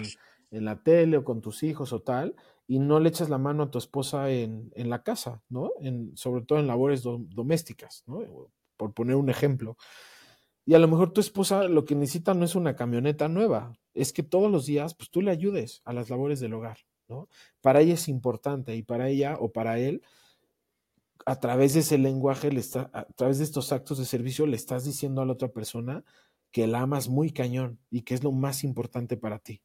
[0.53, 2.35] en la tele o con tus hijos o tal,
[2.67, 5.71] y no le echas la mano a tu esposa en, en la casa, ¿no?
[6.15, 8.21] Sobre todo en labores domésticas, ¿no?
[8.77, 9.77] Por poner un ejemplo.
[10.65, 14.13] Y a lo mejor tu esposa lo que necesita no es una camioneta nueva, es
[14.13, 16.77] que todos los días pues tú le ayudes a las labores del hogar,
[17.09, 17.27] ¿no?
[17.61, 20.01] Para ella es importante y para ella o para él,
[21.25, 24.55] a través de ese lenguaje, le está, a través de estos actos de servicio, le
[24.55, 26.03] estás diciendo a la otra persona
[26.51, 29.61] que la amas muy cañón y que es lo más importante para ti,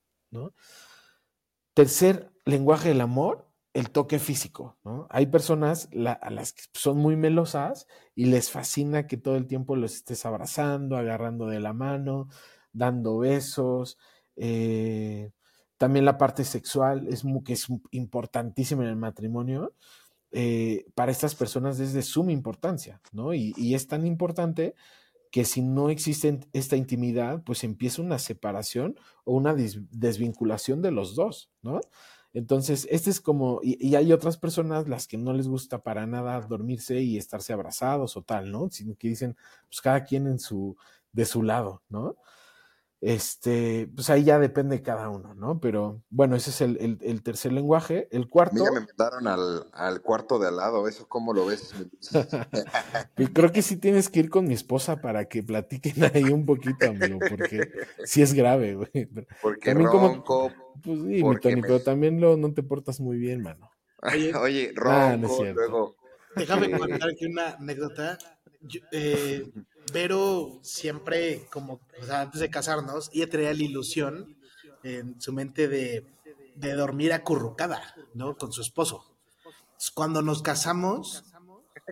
[1.74, 4.76] Tercer lenguaje del amor el toque físico.
[5.08, 5.88] Hay personas
[6.20, 10.26] a las que son muy melosas y les fascina que todo el tiempo los estés
[10.26, 12.28] abrazando, agarrando de la mano,
[12.72, 13.98] dando besos.
[14.36, 15.30] Eh,
[15.76, 19.74] también la parte sexual es, muy, que es importantísima en el matrimonio.
[20.32, 23.00] Eh, para estas personas es de suma importancia,
[23.32, 24.74] y, es tan importante
[25.30, 31.14] que si no existe esta intimidad, pues empieza una separación o una desvinculación de los
[31.14, 31.80] dos, ¿no?
[32.34, 36.40] Entonces, este es como, y, hay otras personas las que no les gusta para nada
[36.42, 38.70] dormirse y estarse abrazados o tal, ¿no?
[38.70, 39.36] Sino que dicen,
[39.68, 40.76] pues cada quien en su,
[41.12, 42.16] de su lado, ¿no?
[43.00, 45.60] Este, pues ahí ya depende cada uno, ¿no?
[45.60, 48.08] Pero bueno, ese es el, tercer lenguaje.
[48.10, 48.56] El cuarto.
[48.56, 49.28] Mira, me mandaron
[49.72, 51.74] al, cuarto de al lado, ¿eso cómo lo ves?
[53.16, 56.44] y creo que sí tienes que ir con mi esposa para que platiquen ahí un
[56.44, 57.70] poquito, amigo, porque
[58.04, 59.08] sí es grave, güey.
[59.40, 60.50] Porque ronco,
[60.82, 63.70] Pues sí, mi Tony, pero también lo, no te portas muy bien, mano.
[64.02, 64.32] Oye,
[64.86, 65.96] ah, ronco, luego.
[66.34, 68.18] Déjame contar aquí una anécdota.
[68.92, 69.50] eh,
[69.92, 74.36] Vero siempre, como antes de casarnos, ella tenía la ilusión
[74.82, 76.06] en su mente de,
[76.76, 78.36] dormir acurrucada, ¿no?
[78.36, 79.04] Con su esposo.
[79.94, 81.24] Cuando nos casamos,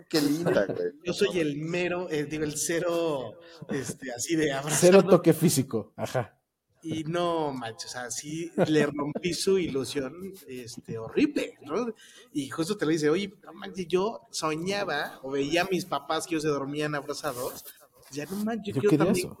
[0.09, 0.67] Qué linda,
[1.03, 4.77] Yo soy el mero, eh, digo, el cero, este, así de abrazo.
[4.79, 6.37] Cero toque físico, ajá.
[6.83, 11.93] Y no, manches, o sea, sí le rompí su ilusión este, horrible, ¿no?
[12.31, 16.27] Y justo te lo dice, oye, no manches, yo soñaba o veía a mis papás
[16.27, 17.65] que ellos se dormían abrazados
[18.11, 19.37] ya no manches, yo, quiero también eso.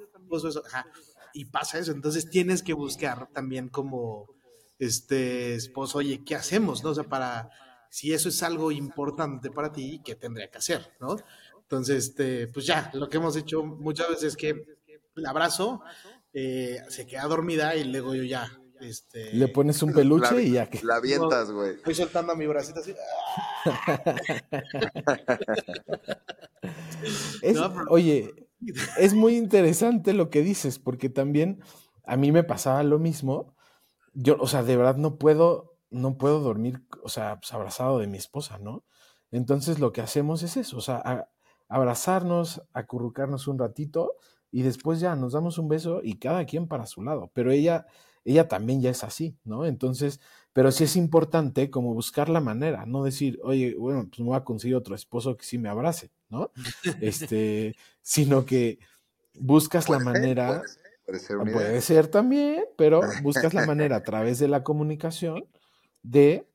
[1.33, 4.27] Y pasa eso, entonces tienes que buscar también como
[4.79, 6.83] este esposo, oye, ¿qué hacemos?
[6.83, 6.91] ¿No?
[6.91, 7.49] O sea, para
[7.89, 10.93] si eso es algo importante para ti, ¿qué tendría que hacer?
[10.99, 11.17] ¿No?
[11.61, 14.77] Entonces, este, pues ya, lo que hemos hecho muchas veces es que
[15.15, 15.81] la abrazo,
[16.33, 18.49] eh, se queda dormida y luego yo ya
[18.79, 20.83] este, Le pones un peluche y ya que.
[20.83, 21.75] La avientas, güey.
[21.75, 22.93] Estoy soltando mi bracito así.
[27.89, 28.46] Oye,
[28.97, 31.61] es muy interesante lo que dices, porque también
[32.03, 33.55] a mí me pasaba lo mismo.
[34.13, 38.07] Yo, o sea, de verdad no puedo, no puedo dormir, o sea, pues, abrazado de
[38.07, 38.85] mi esposa, ¿no?
[39.31, 41.29] Entonces lo que hacemos es eso, o sea,
[41.69, 44.13] abrazarnos, acurrucarnos un ratito
[44.51, 47.31] y después ya nos damos un beso y cada quien para su lado.
[47.33, 47.85] Pero ella,
[48.25, 49.65] ella también ya es así, ¿no?
[49.65, 50.19] Entonces,
[50.57, 54.37] pero sí es importante como buscar la manera, no decir, oye, bueno, pues me voy
[54.37, 56.49] a conseguir otro esposo que sí me abrace, ¿no?
[56.99, 58.79] Este, sino que
[59.35, 60.63] buscas la manera,
[61.05, 65.45] puede, ser, también, pero buscas la manera a través de la comunicación
[66.01, 66.47] de,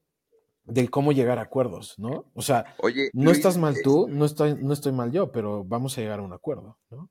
[0.64, 2.24] de cómo llegar a acuerdos, ¿no?
[2.34, 2.74] O sea,
[3.12, 6.22] no estás mal tú, no estoy, no estoy mal yo, pero vamos a llegar a
[6.22, 7.08] un acuerdo, ¿no?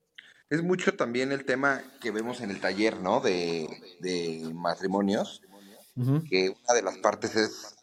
[0.52, 3.22] Es mucho también el tema que vemos en el taller, ¿no?
[3.22, 3.70] De,
[4.54, 5.42] matrimonios,
[6.30, 7.76] que una de las partes es,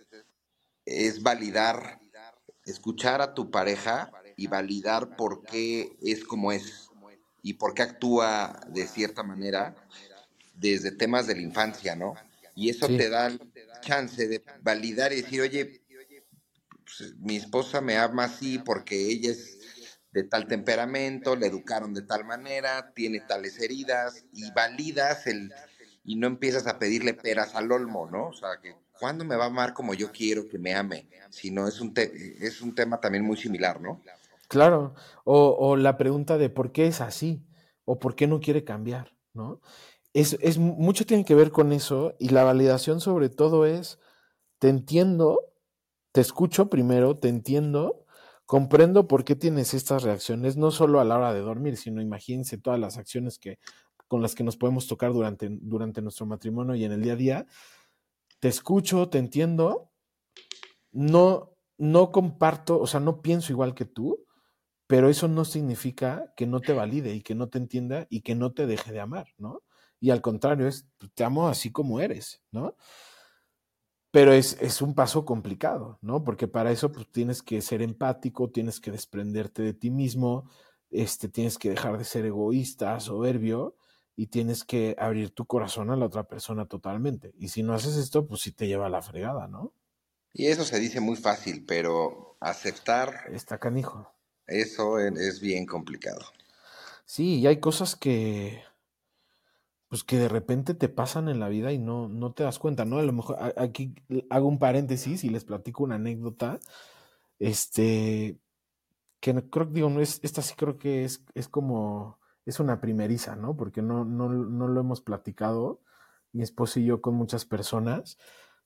[0.84, 2.00] es validar,
[2.64, 6.90] escuchar a tu pareja y validar por qué es como es.
[7.42, 9.74] y por qué actúa de cierta manera
[10.54, 12.14] desde temas de la infancia, ¿no?
[12.54, 13.30] Y eso te da
[13.80, 15.80] chance de validar y decir, oye,
[16.84, 19.58] pues, mi esposa me ama así porque ella es
[20.10, 25.52] de tal temperamento, le educaron de tal manera, tiene tales heridas y validas el
[26.08, 28.28] y no empiezas a pedirle peras al olmo, ¿no?
[28.28, 31.06] O sea, que ¿cuándo me va a amar como yo quiero que me ame?
[31.28, 34.00] Si no, es un, es un tema también muy similar, ¿no?
[34.48, 34.94] Claro,
[35.24, 37.44] o, o, la pregunta de por qué es así,
[37.84, 39.60] o por qué no quiere cambiar, ¿no?
[40.14, 43.98] Es, es, mucho tiene que ver con eso, y la validación sobre todo es,
[44.58, 45.52] te entiendo,
[46.12, 48.06] te escucho primero, te entiendo,
[48.46, 52.56] comprendo por qué tienes estas reacciones, no solo a la hora de dormir, sino imagínense
[52.56, 53.58] todas las acciones que,
[54.08, 57.16] con las que nos podemos tocar durante, durante nuestro matrimonio y en el día a
[57.16, 57.46] día.
[58.40, 59.90] Te escucho, te entiendo,
[60.90, 64.24] no, no comparto, o sea, no pienso igual que tú,
[64.86, 68.34] pero eso no significa que no te valide y que no te entienda y que
[68.34, 69.62] no te deje de amar, ¿no?
[70.00, 72.74] Y al contrario, es, te amo así como eres, ¿no?
[74.10, 76.24] Pero es, es, un paso complicado, ¿no?
[76.24, 80.48] Porque para eso pues, tienes que ser empático, tienes que desprenderte de ti mismo,
[80.90, 83.76] este, tienes que dejar de ser egoísta, soberbio,
[84.18, 87.32] y tienes que abrir tu corazón a la otra persona totalmente.
[87.38, 89.72] Y si no haces esto, pues sí te lleva a la fregada, ¿no?
[90.32, 93.28] Y eso se dice muy fácil, pero aceptar...
[93.30, 94.12] Está canijo.
[94.48, 96.18] Eso es bien complicado.
[97.04, 98.60] Sí, y hay cosas que,
[99.86, 102.84] pues que de repente te pasan en la vida y no, no te das cuenta,
[102.84, 102.98] ¿no?
[102.98, 103.94] A lo mejor aquí
[104.30, 106.58] hago un paréntesis y les platico una anécdota.
[107.38, 108.36] Este,
[109.20, 112.17] que creo que digo, no es, esta sí creo que es, es como,
[112.48, 113.56] es una primeriza, ¿no?
[113.56, 115.82] Porque no, no, no lo hemos platicado,
[116.32, 118.16] mi esposo y yo, con muchas personas,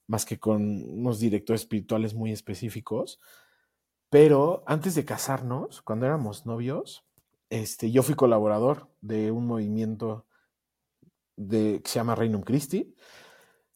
[0.07, 3.19] más que con unos directores espirituales muy específicos.
[4.09, 7.05] Pero antes de casarnos, cuando éramos novios,
[7.49, 10.27] este, yo fui colaborador de un movimiento
[11.35, 12.95] de, que se llama Reino Christi.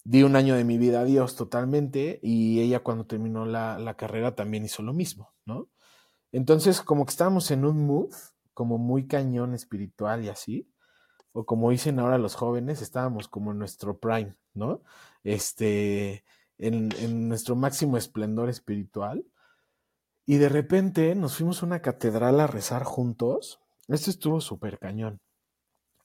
[0.06, 3.98] Di un año de mi vida a Dios totalmente y ella cuando terminó la, la,
[3.98, 5.67] carrera también hizo lo mismo, ¿no?
[6.32, 8.13] Entonces, como que estábamos en un mood
[8.58, 10.67] como muy cañón espiritual y así,
[11.32, 14.82] o como dicen ahora los jóvenes, estábamos como en nuestro prime, ¿no?
[15.24, 16.24] Este,
[16.58, 19.24] en, en nuestro máximo esplendor espiritual.
[20.26, 23.60] Y de repente nos fuimos a una catedral a rezar juntos.
[23.88, 25.22] Esto estuvo súper cañón.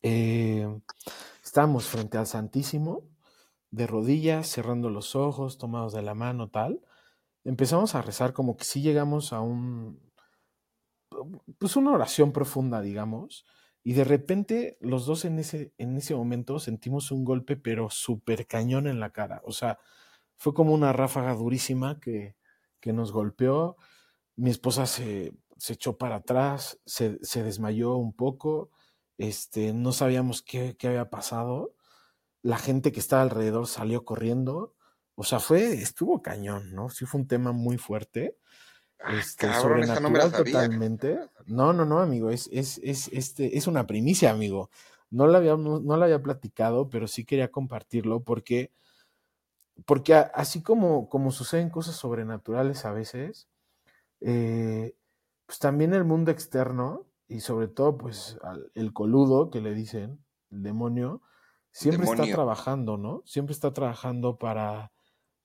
[0.03, 0.69] Eh,
[1.43, 3.09] Estábamos frente al Santísimo,
[3.71, 6.83] de rodillas, cerrando los ojos, tomados de la mano, tal.
[7.45, 10.12] Empezamos a rezar como que si llegamos a un,
[11.59, 13.45] pues una oración profunda, digamos,
[13.85, 18.47] y de repente los dos en ese, en ese momento sentimos un golpe, pero súper
[18.47, 19.43] cañón en la cara.
[19.45, 19.79] O sea,
[20.37, 22.37] fue como una ráfaga durísima que,
[22.81, 23.77] que nos golpeó.
[24.37, 28.71] Mi esposa se, se echó para atrás, se, se desmayó un poco
[29.19, 31.75] este, no sabíamos qué, qué, había pasado.
[32.43, 34.75] La gente que estaba alrededor salió corriendo.
[35.15, 36.91] O sea, fue, estuvo cañón, ¿no?
[36.91, 38.37] Sí fue un tema muy fuerte.
[39.05, 41.19] Ah, este, cabrón, no totalmente.
[41.47, 44.71] No, no, no, amigo, es, es, es, este, es una primicia, amigo.
[45.11, 48.73] No la había, no, no la había platicado, pero sí quería compartirlo porque,
[49.85, 53.49] porque así como, como suceden cosas sobrenaturales a veces,
[54.21, 54.95] eh,
[55.47, 58.39] pues también el mundo externo y sobre todo, pues,
[58.75, 61.23] el coludo que le dicen, el demonio,
[61.71, 63.23] siempre está trabajando, ¿no?
[63.25, 64.93] Siempre está trabajando para,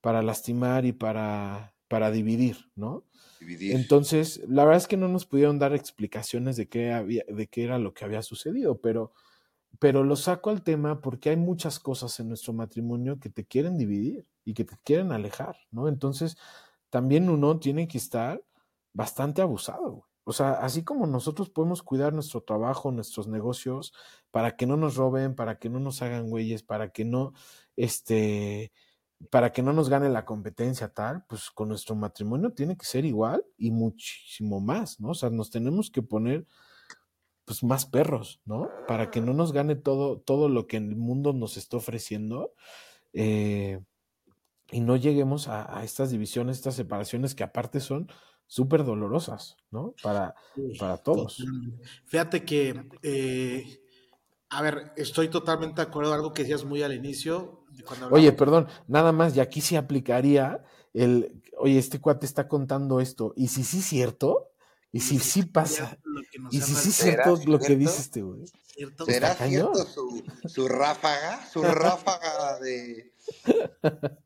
[0.01, 3.03] para lastimar y para, para dividir, ¿no?
[3.39, 3.75] Dividir.
[3.75, 7.63] Entonces, la verdad es que no nos pudieron dar explicaciones de qué, había, de qué
[7.63, 9.13] era lo que había sucedido, pero,
[9.79, 13.77] pero lo saco al tema porque hay muchas cosas en nuestro matrimonio que te quieren
[13.77, 15.87] dividir y que te quieren alejar, ¿no?
[15.87, 16.37] Entonces,
[16.89, 18.43] también uno tiene que estar
[18.93, 23.93] bastante abusado, o sea, así como nosotros podemos cuidar nuestro trabajo, nuestros negocios,
[24.29, 27.31] para que no nos roben, para que no nos hagan güeyes, para que no,
[27.77, 28.73] este,
[29.29, 33.05] para que no nos gane la competencia tal, pues con nuestro matrimonio tiene que ser
[33.05, 35.09] igual y muchísimo más, ¿no?
[35.09, 36.45] O sea, nos tenemos que poner
[37.45, 38.69] pues más perros, ¿no?
[38.87, 42.53] Para que no nos gane todo, todo lo que el mundo nos está ofreciendo
[43.13, 43.79] eh,
[44.69, 48.09] y no lleguemos a, a, estas divisiones, estas separaciones que aparte son
[48.47, 49.93] súper dolorosas, ¿no?
[50.01, 50.35] Para,
[50.79, 51.43] para todos.
[52.05, 53.81] Fíjate que, eh,
[54.49, 57.65] a ver, estoy totalmente de acuerdo con algo que decías muy al inicio.
[58.11, 60.63] Oye, perdón, nada más, y aquí sí aplicaría
[60.93, 64.51] el, oye, este cuate está contando esto, y si sí es cierto,
[64.91, 65.97] y si sí pasa,
[66.51, 68.45] y si sí es cierto lo que dice este güey.
[69.05, 71.45] ¿Será cierto su, su ráfaga?
[71.51, 73.11] Su ráfaga de...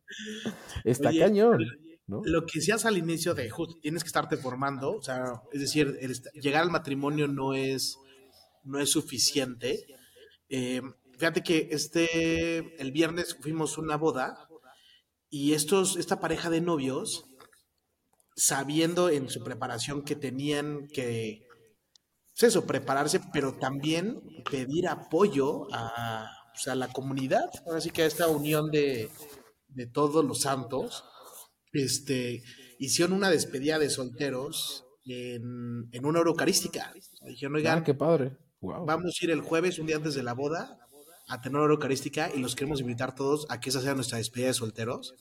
[0.83, 1.65] Está cañón.
[2.07, 3.49] Lo que decías al inicio de
[3.81, 5.97] tienes que estarte formando, o sea, es decir,
[6.33, 7.97] llegar al matrimonio no es
[8.63, 9.85] no es suficiente.
[10.49, 10.81] Eh,
[11.21, 14.47] fíjate que este, el viernes fuimos una boda
[15.29, 17.25] y estos, esta pareja de novios,
[18.35, 21.45] sabiendo en su preparación que tenían que,
[22.33, 24.19] pues eso, prepararse, pero también
[24.49, 29.11] pedir apoyo a, pues, a la comunidad, ahora sí que a esta unión de,
[29.67, 31.03] de todos los santos,
[31.71, 32.41] este,
[32.79, 36.91] hicieron una despedida de solteros en, en una hora eucarística.
[37.27, 38.39] Dijeron, oigan, Ah, qué padre.
[38.59, 38.87] Wow.
[38.87, 40.79] vamos a ir el jueves, un día antes de la boda,
[41.33, 44.47] a tener hora eucarística y los queremos invitar todos a que esa sea nuestra despedida
[44.47, 45.15] de solteros.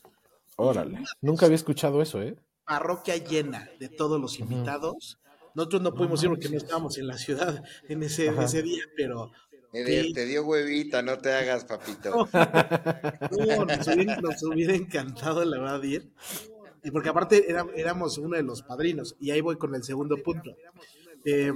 [0.57, 1.05] Órale.
[1.21, 2.37] Nunca había escuchado eso, ¿eh?
[2.65, 5.19] Parroquia llena de todos los invitados.
[5.55, 8.85] Nosotros no pudimos ir porque no estábamos en la ciudad en ese, en ese día,
[8.97, 9.31] pero
[9.73, 12.29] Te, dio huevita, no te hagas, papito.
[12.33, 16.13] no, nos, hubiera, nos hubiera encantado, la verdad, ir.
[16.83, 19.17] Y porque aparte era- éramos uno de los padrinos.
[19.21, 20.51] Y ahí voy con el segundo punto.
[21.25, 21.53] Eh,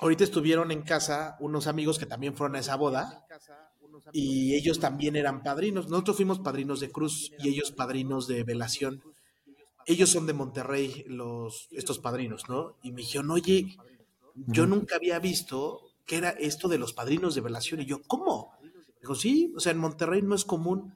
[0.00, 3.26] ahorita estuvieron en casa unos amigos que también fueron a esa boda.
[4.12, 5.88] Y ellos también eran padrinos.
[5.88, 9.02] Nosotros fuimos padrinos de cruz y ellos padrinos de velación.
[9.86, 12.76] Ellos son de Monterrey, los, estos padrinos, ¿no?
[12.82, 13.76] Y me dijeron, oye,
[14.34, 17.80] yo nunca había visto que era esto de los padrinos de velación.
[17.80, 18.52] Y yo, ¿cómo?
[19.00, 20.94] Digo, sí, o sea, en Monterrey no es común.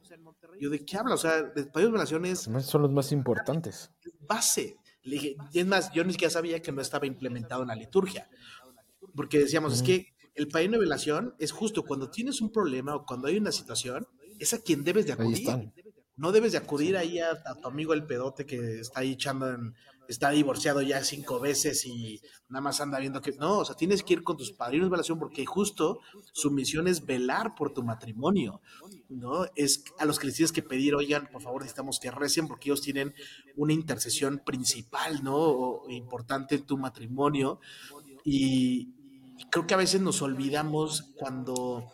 [0.61, 1.15] Yo, ¿de qué habla?
[1.15, 3.91] O sea, de padrinos de velación es Son los más importantes.
[4.21, 4.77] base.
[5.05, 7.75] Le dije, y es más, yo ni siquiera sabía que no estaba implementado en la
[7.75, 8.29] liturgia.
[9.17, 13.05] Porque decíamos, es que el padrino de velación es justo cuando tienes un problema o
[13.05, 14.07] cuando hay una situación,
[14.39, 15.73] es a quien debes de acudir.
[16.17, 19.49] No debes de acudir ahí a, a tu amigo el pedote que está ahí echando
[19.49, 19.75] en,
[20.09, 24.03] está divorciado ya cinco veces y nada más anda viendo que no, o sea, tienes
[24.03, 26.01] que ir con tus padrinos de velación porque justo
[26.33, 28.61] su misión es velar por tu matrimonio,
[29.09, 29.47] ¿no?
[29.55, 32.69] Es a los que les tienes que pedir, oigan, por favor, necesitamos que recen porque
[32.69, 33.15] ellos tienen
[33.57, 35.37] una intercesión principal, ¿no?
[35.37, 37.61] O importante en tu matrimonio
[38.25, 38.91] y
[39.51, 41.91] creo que a veces nos olvidamos cuando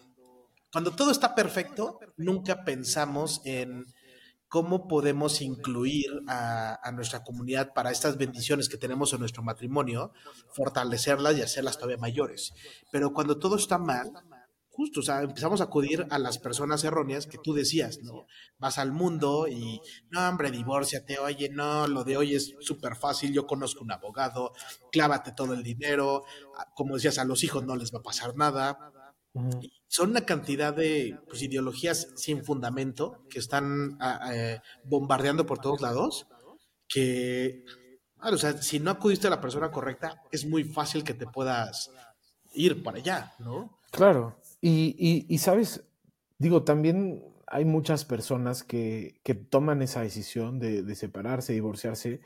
[0.70, 3.86] cuando todo está perfecto, nunca pensamos en
[4.48, 10.12] cómo podemos incluir a, a nuestra comunidad para estas bendiciones que tenemos en nuestro matrimonio,
[10.52, 12.52] fortalecerlas y hacerlas todavía mayores.
[12.92, 14.12] Pero cuando todo está mal,
[14.78, 18.26] justo, o sea, empezamos a acudir a las personas erróneas que tú decías, ¿no?
[18.58, 23.32] Vas al mundo y, no, hombre, divórciate, oye, no, lo de hoy es súper fácil,
[23.32, 24.52] yo conozco un abogado,
[24.92, 26.22] clávate todo el dinero,
[26.76, 28.78] como decías, a los hijos no les va a pasar nada,
[29.88, 35.80] son una cantidad de pues, ideologías sin fundamento que están a- eh, bombardeando por todos
[35.80, 36.26] lados,
[36.88, 37.64] que,
[38.18, 41.26] claro, o sea, si no acudiste a la persona correcta, es muy fácil que te
[41.26, 41.90] puedas
[42.54, 43.78] ir para allá, ¿no?
[43.90, 44.36] Claro.
[44.60, 45.84] Y, y- y, sabes,
[46.38, 52.20] digo, también hay muchas personas que, que toman esa decisión de, de separarse, divorciarse,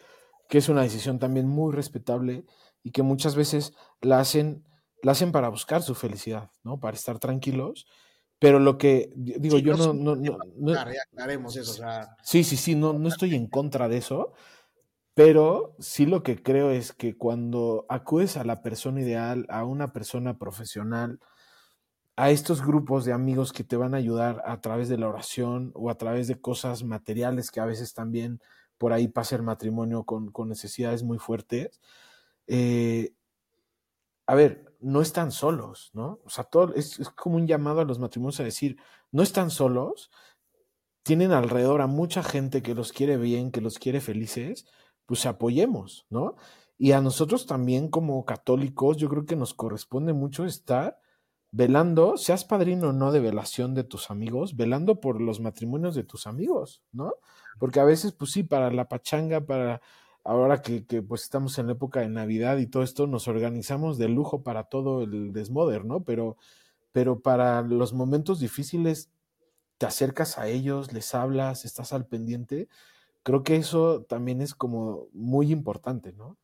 [0.48, 2.44] que es una decisión también muy respetable
[2.82, 4.64] y que muchas veces la hacen,
[5.02, 6.80] la hacen para buscar su felicidad, ¿no?
[6.80, 7.86] Para estar tranquilos.
[8.38, 10.36] Pero lo que, di- digo, Sí, yo no, no, no,
[11.56, 14.32] eso, o sea, Sí, sí, sí, no, no estoy en contra de eso,
[15.14, 19.92] pero sí lo que creo es que cuando acudes a la persona ideal, a una
[19.92, 21.20] persona profesional,
[22.16, 25.72] a estos grupos de amigos que te van a ayudar a través de la oración
[25.74, 28.40] o a través de cosas materiales que a veces también
[28.78, 31.80] por ahí pasa el matrimonio con, necesidades muy fuertes,
[32.48, 33.14] eh,
[34.26, 36.20] a ver, no están solos, ¿no?
[36.24, 38.76] O sea, todo, es, es como un llamado a los matrimonios a decir,
[39.12, 40.10] no están solos,
[41.04, 44.66] tienen alrededor a mucha gente que los quiere bien, que los quiere felices,
[45.06, 46.36] pues apoyemos, ¿no?
[46.78, 50.98] Y a nosotros también como católicos, yo creo que nos corresponde mucho estar
[51.52, 56.02] velando, seas padrino o no de velación de tus amigos, velando por los matrimonios de
[56.02, 57.14] tus amigos, ¿no?
[57.58, 59.82] Porque a veces, pues sí, para la pachanga, para
[60.24, 64.08] ahora que, pues estamos en la época de Navidad y todo esto, nos organizamos de
[64.08, 66.04] lujo para todo el desmoder, ¿no?
[66.04, 66.36] Pero,
[66.92, 69.10] pero para los momentos difíciles
[69.78, 72.68] te acercas a ellos, les hablas, estás al pendiente.
[73.24, 76.38] Creo que eso también es como muy importante, ¿no?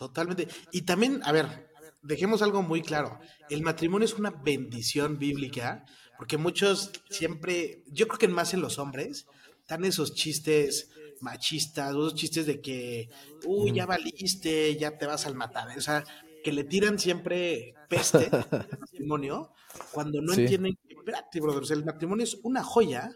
[0.00, 0.48] totalmente.
[0.72, 1.69] Y también, a ver,
[2.02, 3.18] dejemos algo muy claro.
[3.48, 5.84] El matrimonio es una bendición bíblica,
[6.18, 9.26] porque muchos siempre, yo creo que más en los hombres,
[9.60, 10.90] están esos chistes
[11.20, 13.08] machistas, esos chistes de que,
[13.46, 15.76] uy, ya valiste, ya te vas al matar.
[15.76, 16.04] O sea,
[16.42, 19.52] que le tiran siempre peste al matrimonio
[19.92, 20.42] cuando no Sí.
[20.42, 23.10] entienden que, espérate, brother, o sea, el matrimonio es una joya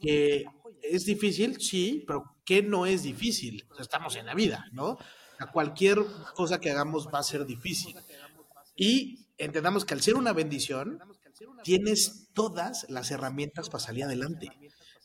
[0.00, 0.44] que
[0.82, 3.64] es difícil, sí, pero que no es difícil.
[3.70, 4.98] O sea, estamos en la vida, ¿no?
[5.42, 5.98] A cualquier
[6.34, 7.96] cosa que hagamos va a ser difícil.
[8.76, 11.00] Y entendamos que al ser una bendición,
[11.64, 14.50] tienes todas las herramientas para salir adelante,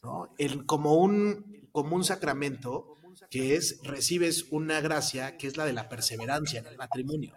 [0.03, 0.33] ¿no?
[0.37, 2.97] El, como, un, como un sacramento
[3.29, 7.33] que es, recibes una gracia que es la de la perseverancia en el matrimonio.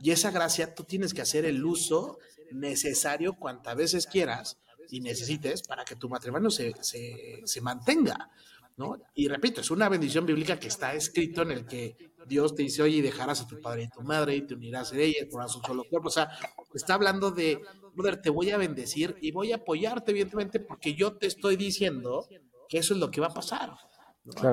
[0.00, 2.18] Y esa gracia tú tienes que hacer el uso
[2.52, 4.58] necesario cuantas veces quieras
[4.90, 8.30] y necesites para que tu matrimonio se, se, se mantenga.
[8.76, 8.96] ¿no?
[9.14, 11.96] Y repito, es una bendición bíblica que está escrito en el que
[12.26, 14.98] Dios te dice, oye, dejarás a tu padre y tu madre y te unirás a
[14.98, 16.08] ella, por un solo cuerpo.
[16.08, 16.30] O sea,
[16.74, 17.60] está hablando de,
[17.94, 22.26] brother, te voy a bendecir y voy a apoyarte, evidentemente, porque yo te estoy diciendo
[22.68, 23.72] que eso es lo que va a pasar.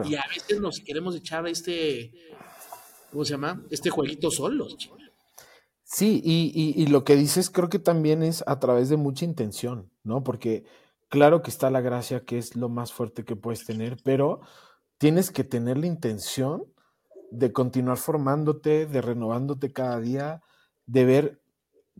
[0.05, 2.11] Y a veces nos queremos echar este,
[3.11, 3.61] ¿cómo se llama?
[3.69, 4.77] Este jueguito solos.
[5.83, 9.91] Sí, y, y, lo que dices creo que también es a través de mucha intención,
[10.03, 10.23] ¿no?
[10.23, 10.63] Porque
[11.09, 14.41] claro que está la gracia, que es lo más fuerte que puedes tener, pero
[14.97, 16.65] tienes que tener la intención
[17.31, 20.41] de continuar formándote, de renovándote cada día,
[20.85, 21.41] de ver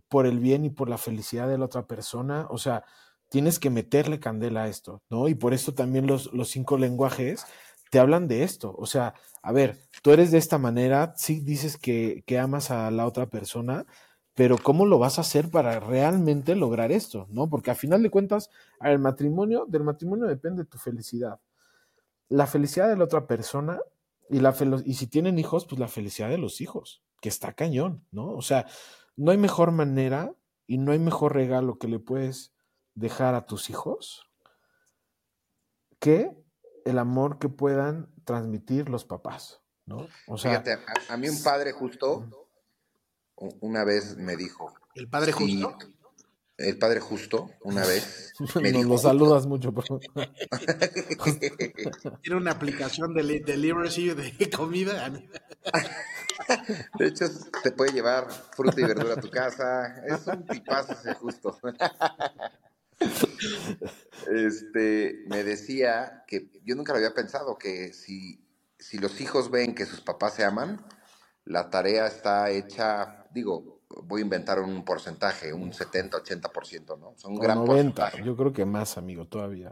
[0.08, 2.46] por el bien y por la felicidad de la otra persona.
[2.50, 2.84] O sea,
[3.28, 5.28] tienes que meterle candela a esto, ¿no?
[5.28, 7.44] Y por eso también los, los cinco lenguajes
[7.90, 8.74] te hablan de esto.
[8.78, 12.90] O sea, a ver, tú eres de esta manera, sí dices que, que amas a
[12.90, 13.86] la otra persona,
[14.34, 17.26] pero ¿cómo lo vas a hacer para realmente lograr esto?
[17.30, 17.48] ¿No?
[17.48, 18.50] Porque a final de cuentas,
[18.80, 21.40] el matrimonio, del matrimonio depende tu felicidad.
[22.28, 23.80] La felicidad de la otra persona
[24.28, 24.54] y, la
[24.84, 28.32] y si tienen hijos, pues la felicidad de los hijos, que está cañón, ¿no?
[28.32, 28.66] O sea,
[29.16, 30.34] no hay mejor manera
[30.66, 32.52] y no hay mejor regalo que le puedes
[32.94, 34.28] dejar a tus hijos
[35.98, 36.30] que
[36.84, 40.08] el amor que puedan transmitir los papás, ¿no?
[40.26, 42.50] O sea, Fíjate, a, mí un padre justo
[43.60, 44.74] una vez me dijo.
[44.94, 45.76] ¿El padre justo?
[46.58, 48.32] El padre justo, una vez.
[48.62, 49.84] Me Nos lo saludas mucho, por
[52.22, 55.12] Tiene una aplicación de delivery de comida.
[56.98, 57.24] De hecho,
[57.62, 60.04] te puede llevar fruta y verdura a tu casa.
[60.06, 61.58] Es un tipazo ese justo.
[64.30, 68.46] Este, me decía que yo nunca lo había pensado, que si,
[68.78, 70.86] si los hijos ven que sus papás se aman,
[71.44, 77.14] la tarea está hecha, digo, voy a inventar un porcentaje, un 70, 80%, ¿no?
[77.16, 79.70] Son un gran 90, yo creo que más, amigo, todavía.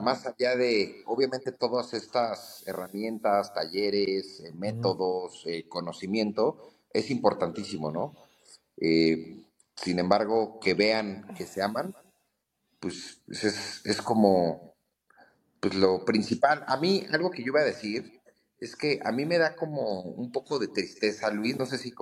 [0.00, 8.14] más allá de, obviamente, todas estas herramientas, talleres, eh, métodos, eh, conocimiento, es importantísimo, ¿no?
[8.76, 9.42] Eh,
[9.76, 11.94] sin embargo, que vean que se aman,
[12.80, 14.72] pues es, es como
[15.60, 16.64] pues lo principal.
[16.66, 18.20] A mí, algo que yo iba a decir,
[18.58, 21.92] es que a mí me da como un poco de tristeza, Luis, no sé si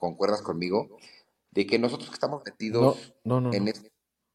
[0.00, 0.98] concuerdas conmigo,
[1.52, 3.92] de que nosotros que estamos metidos no, no, no, en, este,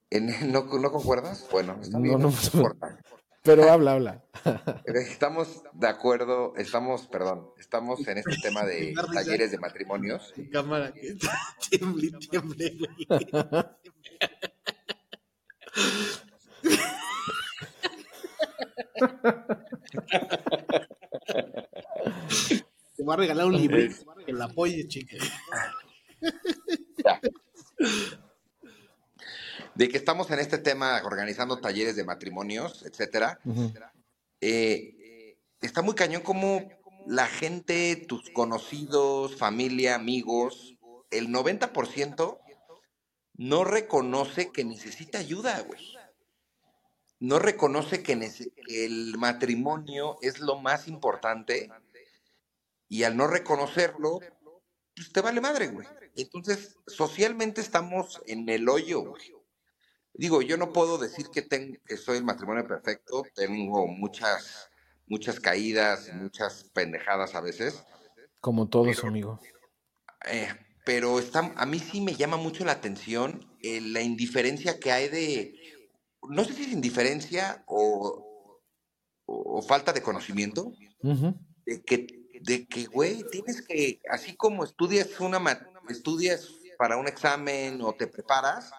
[0.09, 1.45] en ¿no, ¿no, concuerdas?
[1.51, 2.97] Bueno, está bien, no, importa.
[3.43, 4.24] Pero habla, habla.
[4.86, 10.34] Estamos de acuerdo, estamos, perdón, estamos en este tema de talleres de matrimonios.
[10.51, 10.91] Cámara,
[11.70, 12.76] tiemble, tiemble,
[23.05, 23.77] Te va a regalar un libro
[24.25, 25.15] que la apoye, chica.
[29.75, 33.39] De que estamos en este tema organizando talleres de matrimonios, etcétera.
[34.41, 36.67] Eh, está muy cañón como
[37.05, 40.73] la gente, tus conocidos, familia, amigos,
[41.11, 42.39] el 90%
[43.35, 45.93] no reconoce que necesita ayuda, güey.
[47.19, 48.17] No reconoce que,
[48.67, 51.69] que el matrimonio es lo más importante
[52.95, 54.21] y al no reconocerlo,
[54.95, 55.85] pues te vale madre, güey.
[56.15, 59.33] Entonces, socialmente estamos en el hoyo, güey.
[60.13, 64.69] Digo, yo no puedo decir que, tengo, que soy el matrimonio perfecto, tengo muchas,
[65.07, 67.83] muchas caídas, muchas pendejadas a veces.
[68.39, 69.41] Como todos, amigo.
[70.31, 70.47] Eh,
[70.85, 75.09] pero está, a mí sí me llama mucho la atención eh, la indiferencia que hay
[75.09, 75.53] de,
[76.29, 78.61] no sé si es indiferencia o,
[79.25, 80.71] o, falta de conocimiento,
[81.65, 85.39] de que de que, güey, tienes que, así como estudias una
[85.89, 88.71] estudias para un examen o te preparas,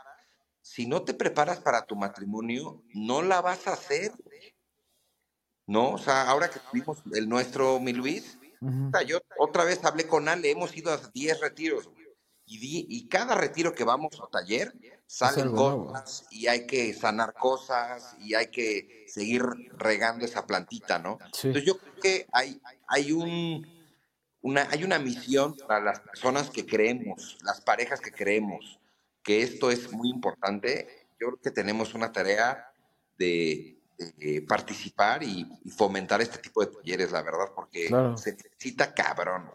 [0.61, 4.12] si no te preparas para tu matrimonio, no la vas a hacer.
[5.68, 5.92] ¿No?
[5.92, 8.38] O sea, ahora que tuvimos el nuestro, mi Luis,
[9.07, 11.90] yo otra vez hablé con Ale, hemos ido a 10 retiros,
[12.47, 14.72] y, y, cada retiro que vamos a taller,
[15.07, 19.42] salen cosas y hay que sanar cosas y hay que seguir
[19.76, 21.18] regando esa plantita, ¿no?
[21.24, 23.66] Entonces yo creo que hay, hay un
[24.42, 28.78] una, hay una misión para las personas que creemos, las parejas que creemos
[29.26, 31.09] que esto es muy importante.
[31.18, 32.70] Yo creo que tenemos una tarea
[33.18, 33.72] de,
[34.47, 35.44] participar y,
[35.76, 39.51] fomentar este tipo de talleres, la verdad, porque se necesita cabrón.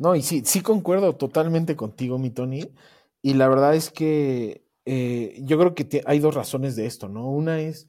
[0.00, 2.72] No, y sí, sí concuerdo totalmente contigo, mi Tony.
[3.20, 7.28] Y la verdad es que eh, yo creo que hay dos razones de esto, ¿no?
[7.28, 7.86] Una es,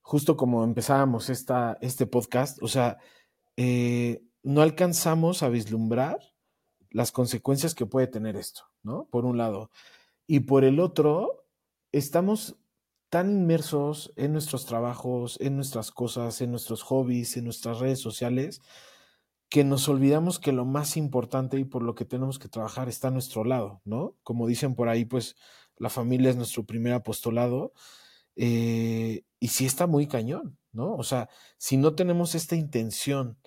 [0.00, 2.98] justo como empezábamos esta, este podcast, o sea,
[3.56, 6.20] eh, no alcanzamos a vislumbrar
[6.90, 9.08] las consecuencias que puede tener esto, ¿no?
[9.10, 9.72] Por un lado.
[10.28, 11.46] Y por el otro,
[11.90, 12.58] estamos
[13.08, 18.62] tan inmersos en nuestros trabajos, en nuestras cosas, en nuestros hobbies, en nuestras redes sociales,
[19.50, 23.08] que nos olvidamos que lo más importante y por lo que tenemos que trabajar está
[23.08, 24.16] a nuestro lado, ¿no?
[24.22, 25.36] Como dicen por ahí, pues
[25.76, 27.72] la familia es nuestro primer apostolado.
[28.36, 30.94] Eh, y sí está muy cañón, ¿no?
[30.94, 31.28] O sea,
[31.58, 33.38] si no tenemos esta intención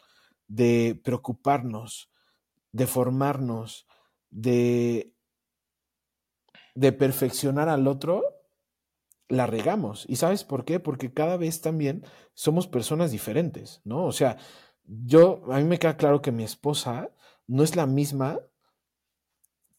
[0.47, 2.09] de preocuparnos,
[2.73, 3.87] de formarnos,
[4.29, 5.13] de,
[6.75, 8.23] de perfeccionar al otro,
[9.29, 10.05] la regamos.
[10.09, 10.81] ¿Y sabes por qué?
[10.81, 14.03] Porque cada vez también somos personas diferentes, ¿no?
[14.05, 14.37] O sea,
[14.85, 17.09] yo, a mí me queda claro que mi esposa
[17.47, 18.39] no es la misma,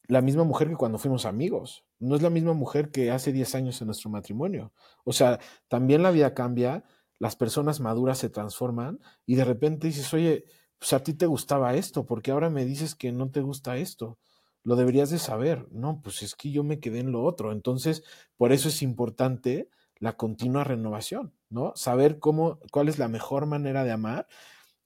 [0.07, 3.55] la misma mujer que cuando fuimos amigos, no es la misma mujer que hace 10
[3.55, 4.73] años en nuestro matrimonio.
[5.03, 6.83] O sea, también la vida cambia,
[7.19, 10.45] las personas maduras se transforman y de repente dices, oye,
[10.77, 14.19] pues a ti te gustaba esto, porque ahora me dices que no te gusta esto.
[14.63, 15.67] Lo deberías de saber.
[15.71, 17.51] No, pues es que yo me quedé en lo otro.
[17.51, 18.03] Entonces,
[18.35, 21.71] por eso es importante la continua renovación, ¿no?
[21.75, 24.27] Saber cómo, cuál es la mejor manera de amar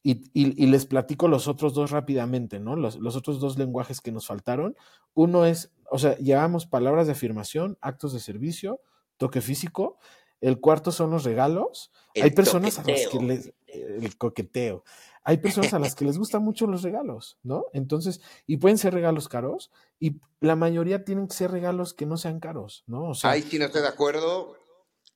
[0.02, 2.76] y, les platico los otros dos rápidamente, ¿no?
[2.76, 4.76] Los, otros dos lenguajes que nos faltaron.
[5.14, 8.82] Uno es, o sea, llevamos palabras de afirmación, actos de servicio,
[9.18, 9.98] toque físico.
[10.42, 11.92] El cuarto son los regalos.
[12.22, 13.54] Hay personas a las que les.
[13.68, 14.84] El coqueteo.
[15.24, 17.66] Hay personas a las que les gustan mucho los regalos, ¿no?
[17.74, 19.70] Entonces, y pueden ser regalos caros,
[20.00, 23.10] y la mayoría tienen que ser regalos que no sean caros, ¿no?
[23.10, 24.56] O sea, Ahí sí no estoy de acuerdo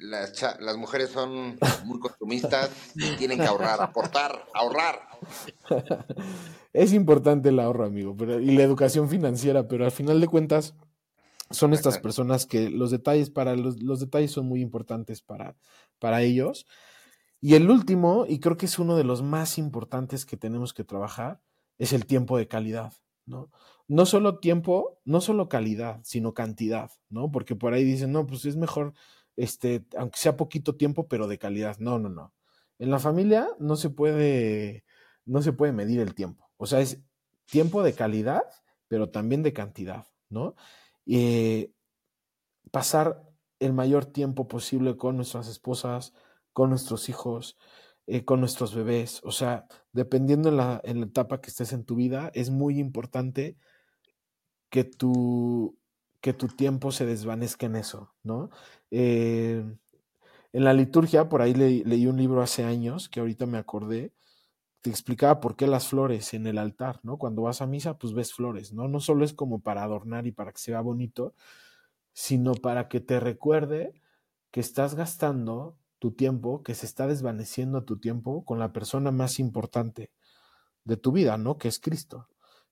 [0.04, 5.08] las, las mujeres son muy consumistas y tienen que ahorrar, aportar, ahorrar.
[6.74, 10.76] Es importante el ahorro, amigo, pero, y la educación financiera, pero al final de cuentas
[11.52, 15.56] son estas personas que los detalles para los, los detalles son muy importantes para,
[16.00, 16.66] para ellos.
[17.40, 20.84] Y el último, y creo que es uno de los más importantes que tenemos que
[20.84, 21.42] trabajar,
[21.78, 22.94] es el tiempo de calidad,
[23.26, 23.52] ¿no?
[23.88, 27.32] No solo tiempo, no solo calidad, sino cantidad, ¿no?
[27.32, 28.94] Porque por ahí dicen, no, pues es mejor
[29.36, 31.78] este, aunque sea poquito tiempo, pero de calidad.
[31.80, 32.34] No, no, no.
[32.80, 34.84] En la familia no se puede,
[35.26, 36.50] no se puede medir el tiempo.
[36.58, 37.02] O sea, es
[37.46, 38.44] tiempo de calidad,
[38.88, 40.56] pero también de cantidad, ¿no?
[41.06, 41.72] Eh,
[42.72, 43.24] pasar
[43.60, 46.14] el mayor tiempo posible con nuestras esposas,
[46.52, 47.58] con nuestros hijos,
[48.08, 49.22] eh, con nuestros bebés.
[49.24, 52.80] O sea, dependiendo en la, en la etapa que estés en tu vida, es muy
[52.80, 53.58] importante
[54.70, 55.78] que tu,
[56.24, 58.50] que tu tiempo se desvanezca en eso, ¿no?
[58.92, 59.62] Eh,
[60.54, 64.14] en la liturgia, por ahí leí un libro hace años, que ahorita me acordé,
[64.82, 67.18] te explicaba por qué las flores en el altar, ¿no?
[67.18, 68.88] Cuando vas a misa, pues ves flores, ¿no?
[68.88, 71.36] No solo es como para adornar y para que se vea bonito,
[72.14, 73.94] sino para que te recuerde
[74.50, 79.40] que estás gastando tu tiempo, que se está desvaneciendo tu tiempo con la persona más
[79.40, 80.10] importante
[80.86, 81.58] de tu vida, ¿no?
[81.58, 82.30] Que es Cristo,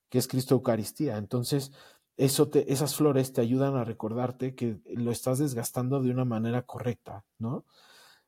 [0.08, 1.18] que es Cristo Eucaristía.
[1.18, 1.74] Entonces,
[2.26, 7.66] esas flores te ayudan a recordarte que lo estás desgastando de una manera correcta, ¿no?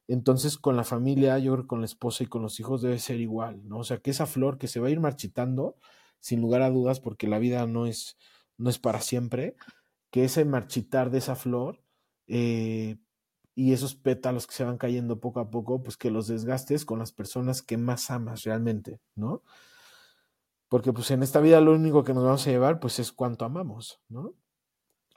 [0.07, 2.99] Entonces, con la familia, yo creo que con la esposa y con los hijos debe
[2.99, 3.79] ser igual, ¿no?
[3.79, 5.77] O sea, que esa flor que se va a ir marchitando,
[6.19, 8.17] sin lugar a dudas, porque la vida no es,
[8.57, 9.55] no es para siempre,
[10.11, 11.81] que ese marchitar de esa flor
[12.27, 12.97] eh,
[13.55, 16.99] y esos pétalos que se van cayendo poco a poco, pues que los desgastes con
[16.99, 19.43] las personas que más amas realmente, ¿no?
[20.73, 23.45] Porque pues en esta vida lo único que nos vamos a llevar pues es cuánto
[23.45, 24.33] amamos, ¿no?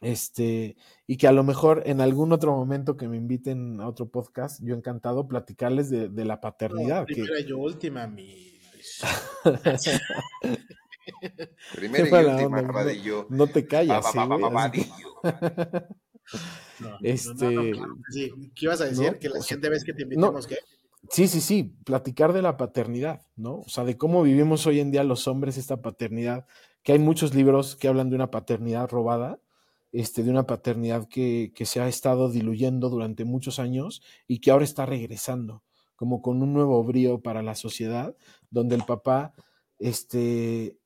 [0.03, 0.77] Este,
[1.07, 4.63] y que a lo mejor en algún otro momento que me inviten a otro podcast,
[4.63, 7.07] yo encantado platicarles de, la paternidad.
[7.07, 8.61] primera y última, mi...
[11.75, 14.05] primera y última, no, no, te callas,
[17.01, 17.73] este...
[18.11, 19.19] Sí, ¿qué ibas a decir?
[19.19, 20.59] que la siguiente vez que te invitemos, ¿qué?
[21.11, 23.61] Sí, sí, sí, platicar de la paternidad, ¿no?
[23.61, 26.47] O sea, de cómo vivimos hoy en día los hombres esta paternidad,
[26.83, 29.41] que hay muchos libros que hablan de una paternidad robada,
[29.93, 34.51] este, de una paternidad que, que se ha estado diluyendo durante muchos años y que
[34.51, 35.63] ahora está regresando,
[35.97, 38.17] como con un nuevo brío para la sociedad,
[38.51, 39.35] donde el papá
[39.79, 40.79] este,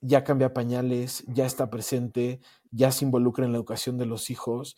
[0.00, 4.76] ya cambia pañales, ya está presente, ya se involucra en la educación de los hijos,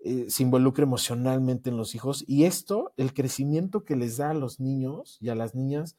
[0.00, 4.34] eh, se involucra emocionalmente en los hijos y esto, el crecimiento que les da a
[4.34, 5.96] los niños y a las niñas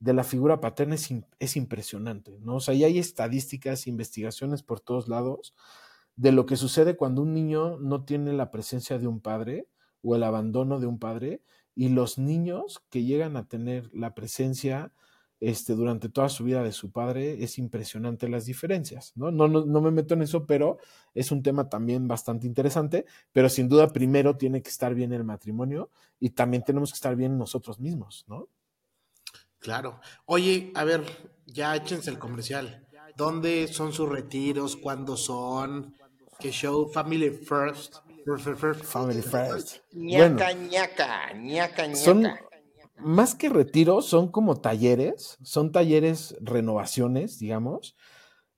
[0.00, 2.56] de la figura paterna es, impresionante, ¿no?
[2.56, 5.54] O sea, ya hay estadísticas, investigaciones por todos lados
[6.16, 9.66] de lo que sucede cuando un niño no tiene la presencia de un padre
[10.02, 11.42] o el abandono de un padre
[11.74, 14.92] y los niños que llegan a tener la presencia
[15.40, 19.30] este, durante toda su vida de su padre, es impresionante las diferencias, ¿no?
[19.30, 19.80] No, ¿no?
[19.80, 20.78] me meto en eso, pero
[21.14, 25.24] es un tema también bastante interesante, pero sin duda primero tiene que estar bien el
[25.24, 28.48] matrimonio y también tenemos que estar bien nosotros mismos, ¿no?
[29.58, 30.00] Claro.
[30.26, 31.04] Oye, a ver,
[31.46, 32.86] ya échense el comercial.
[33.16, 34.76] ¿Dónde son sus retiros?
[34.76, 35.94] ¿Cuándo son?
[36.38, 36.88] ¿Qué show?
[36.92, 37.96] Family First.
[38.84, 39.76] Family First.
[39.92, 41.96] ñaca, ñaca, ñaca, ñaca.
[41.96, 42.28] Son
[43.00, 47.96] más que retiros, son como talleres, son talleres renovaciones, digamos,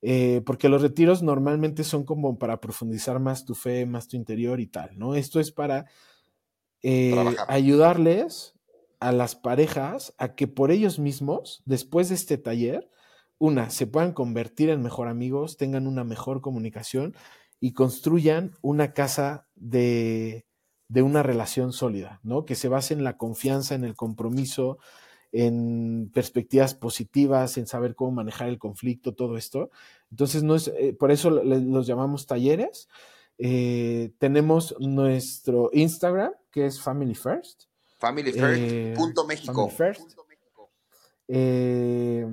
[0.02, 4.60] eh, porque los retiros normalmente son como para profundizar más tu fe, más tu interior
[4.60, 5.14] y tal, ¿no?
[5.14, 5.86] Esto es para
[6.82, 8.54] eh, ayudarles
[8.98, 12.90] a las parejas a que por ellos mismos, después de este taller,
[13.38, 17.14] una, se puedan convertir en mejor amigos, tengan una mejor comunicación
[17.58, 20.46] y construyan una casa de,
[20.90, 22.44] de una relación sólida, ¿no?
[22.44, 24.78] Que se base en la confianza, en el compromiso,
[25.30, 29.70] en perspectivas positivas, en saber cómo manejar el conflicto, todo esto.
[30.10, 32.88] Entonces, no es, eh, por eso los llamamos talleres.
[33.38, 37.66] Eh, tenemos nuestro Instagram, que es Family First.
[38.00, 39.68] Family First, Eh, punto México.
[39.68, 40.18] Family First.
[41.28, 42.26] Eh,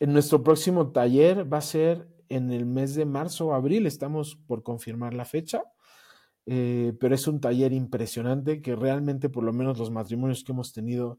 [0.00, 4.36] en nuestro próximo taller va a ser en el mes de marzo o abril, estamos
[4.46, 5.62] por confirmar la fecha,
[6.46, 10.72] eh, pero es un taller impresionante que realmente por lo menos los matrimonios que hemos
[10.72, 11.18] tenido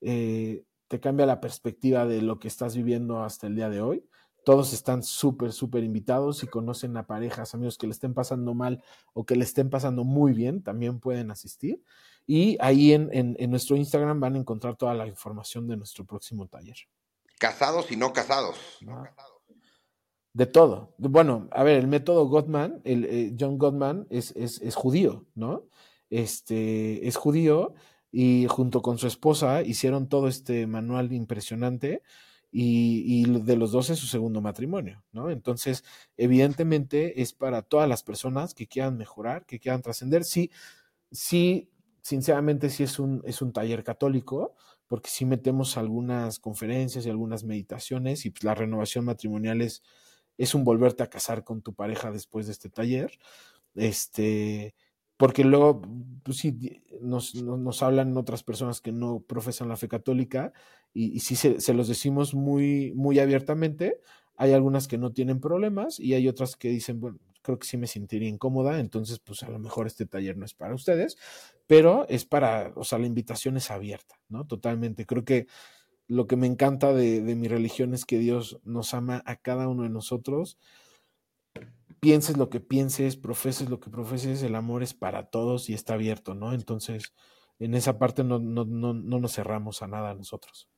[0.00, 4.04] eh, te cambia la perspectiva de lo que estás viviendo hasta el día de hoy.
[4.44, 6.38] Todos están súper, súper invitados.
[6.38, 10.04] Si conocen a parejas, amigos que le estén pasando mal o que le estén pasando
[10.04, 11.82] muy bien, también pueden asistir.
[12.28, 16.04] Y ahí en, en- en nuestro Instagram van a encontrar toda la información de nuestro
[16.04, 16.76] próximo taller.
[17.38, 18.56] Casados y no casados.
[18.82, 19.04] ¿no?
[20.36, 20.92] De todo.
[20.98, 25.64] Bueno, a ver, el método Gottman, el, eh, John Gottman es, es, es judío, ¿no?
[26.10, 27.72] Este, es judío
[28.12, 32.02] y junto con su esposa hicieron todo este manual impresionante
[32.52, 35.30] y, y de los dos es su segundo matrimonio, ¿no?
[35.30, 35.84] Entonces,
[36.18, 40.22] evidentemente es para todas las personas que quieran mejorar, que quieran trascender.
[40.24, 40.50] Sí,
[41.10, 41.70] sí,
[42.02, 44.54] sinceramente sí es un, es un taller católico,
[44.86, 49.82] porque sí metemos algunas conferencias y algunas meditaciones y pues, la renovación matrimonial es,
[50.38, 53.12] es un volverte a casar con tu pareja después de este taller.
[53.74, 54.74] Este,
[55.16, 55.82] porque luego,
[56.22, 60.52] pues sí, nos, nos hablan otras personas que no profesan la fe católica
[60.92, 64.00] y, y sí se, se los decimos muy, muy abiertamente.
[64.36, 67.76] Hay algunas que no tienen problemas y hay otras que dicen, bueno, creo que sí
[67.76, 71.16] me sentiría incómoda, entonces pues a lo mejor este taller no es para ustedes,
[71.68, 74.46] pero es para, o sea, la invitación es abierta, ¿no?
[74.46, 75.06] Totalmente.
[75.06, 75.46] Creo que
[76.08, 79.68] lo que me encanta de, de mi religión es que Dios nos ama a cada
[79.68, 80.58] uno de nosotros.
[82.00, 85.94] Pienses lo que pienses, profeses lo que profeses, el amor es para todos y está
[85.94, 86.52] abierto, ¿no?
[86.52, 87.12] Entonces,
[87.58, 90.68] en esa parte no, no, no, no nos cerramos a nada nosotros.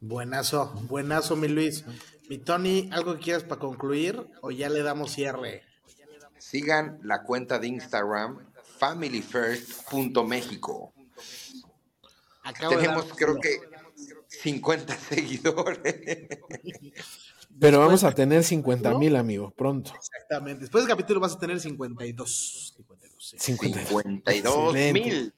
[0.00, 1.84] Buenazo, buenazo, mi Luis.
[2.28, 5.62] Mi Tony, ¿algo que quieras para concluir o ya le damos cierre?
[6.38, 8.46] Sigan la cuenta de Instagram
[8.78, 10.92] familyfirst.mexico.
[12.68, 13.60] Tenemos creo que
[14.42, 16.28] 50 seguidores.
[17.60, 19.92] Pero vamos a tener 50 mil, amigo, pronto.
[19.94, 20.60] Exactamente.
[20.60, 22.74] Después del capítulo vas a tener 52.
[22.76, 23.36] 52 sí.
[23.38, 24.02] 52.
[24.02, 25.34] 52 mil.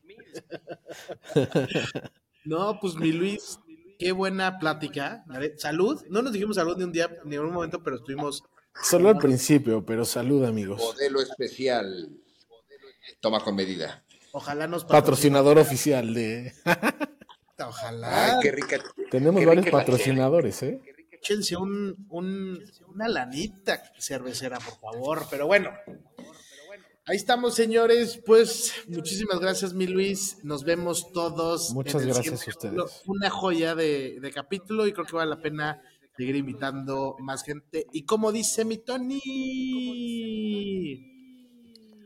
[2.45, 3.61] No, pues mi Luis,
[3.99, 5.25] qué buena plática.
[5.57, 6.03] Salud.
[6.09, 8.45] No nos dijimos salud ni un día, ni en un momento, pero estuvimos.
[8.83, 10.81] Solo al principio, pero salud, amigos.
[10.81, 12.11] Modelo especial.
[13.21, 14.05] Toma con medida.
[14.33, 16.53] Ojalá nos Patrocinador oficial de...
[17.69, 18.27] Ojalá.
[18.27, 18.79] Ay, qué rica.
[19.11, 20.81] Tenemos qué varios rica patrocinadores, ¿eh?
[21.13, 25.27] Échense un, un- una lanita cervecera, por favor.
[25.31, 25.71] Pero bueno,
[27.07, 28.21] ahí estamos, señores.
[28.25, 30.39] Pues muchísimas gracias, mi Luis.
[30.45, 31.73] Nos vemos todos.
[31.75, 33.03] Muchas en el gracias siguiente a ustedes.
[33.07, 35.83] Una joya de, de capítulo y creo que vale la pena
[36.17, 37.87] seguir invitando más gente.
[37.93, 39.21] Y como dice mi Tony.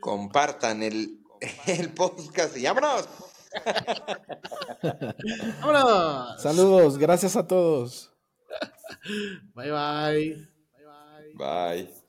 [0.00, 1.20] Compartan el,
[1.66, 3.08] el podcast y vámonos.
[5.60, 6.42] ¡Vámonos!
[6.42, 8.12] Saludos, gracias a todos.
[9.54, 10.48] Bye bye.
[11.36, 12.03] Bye.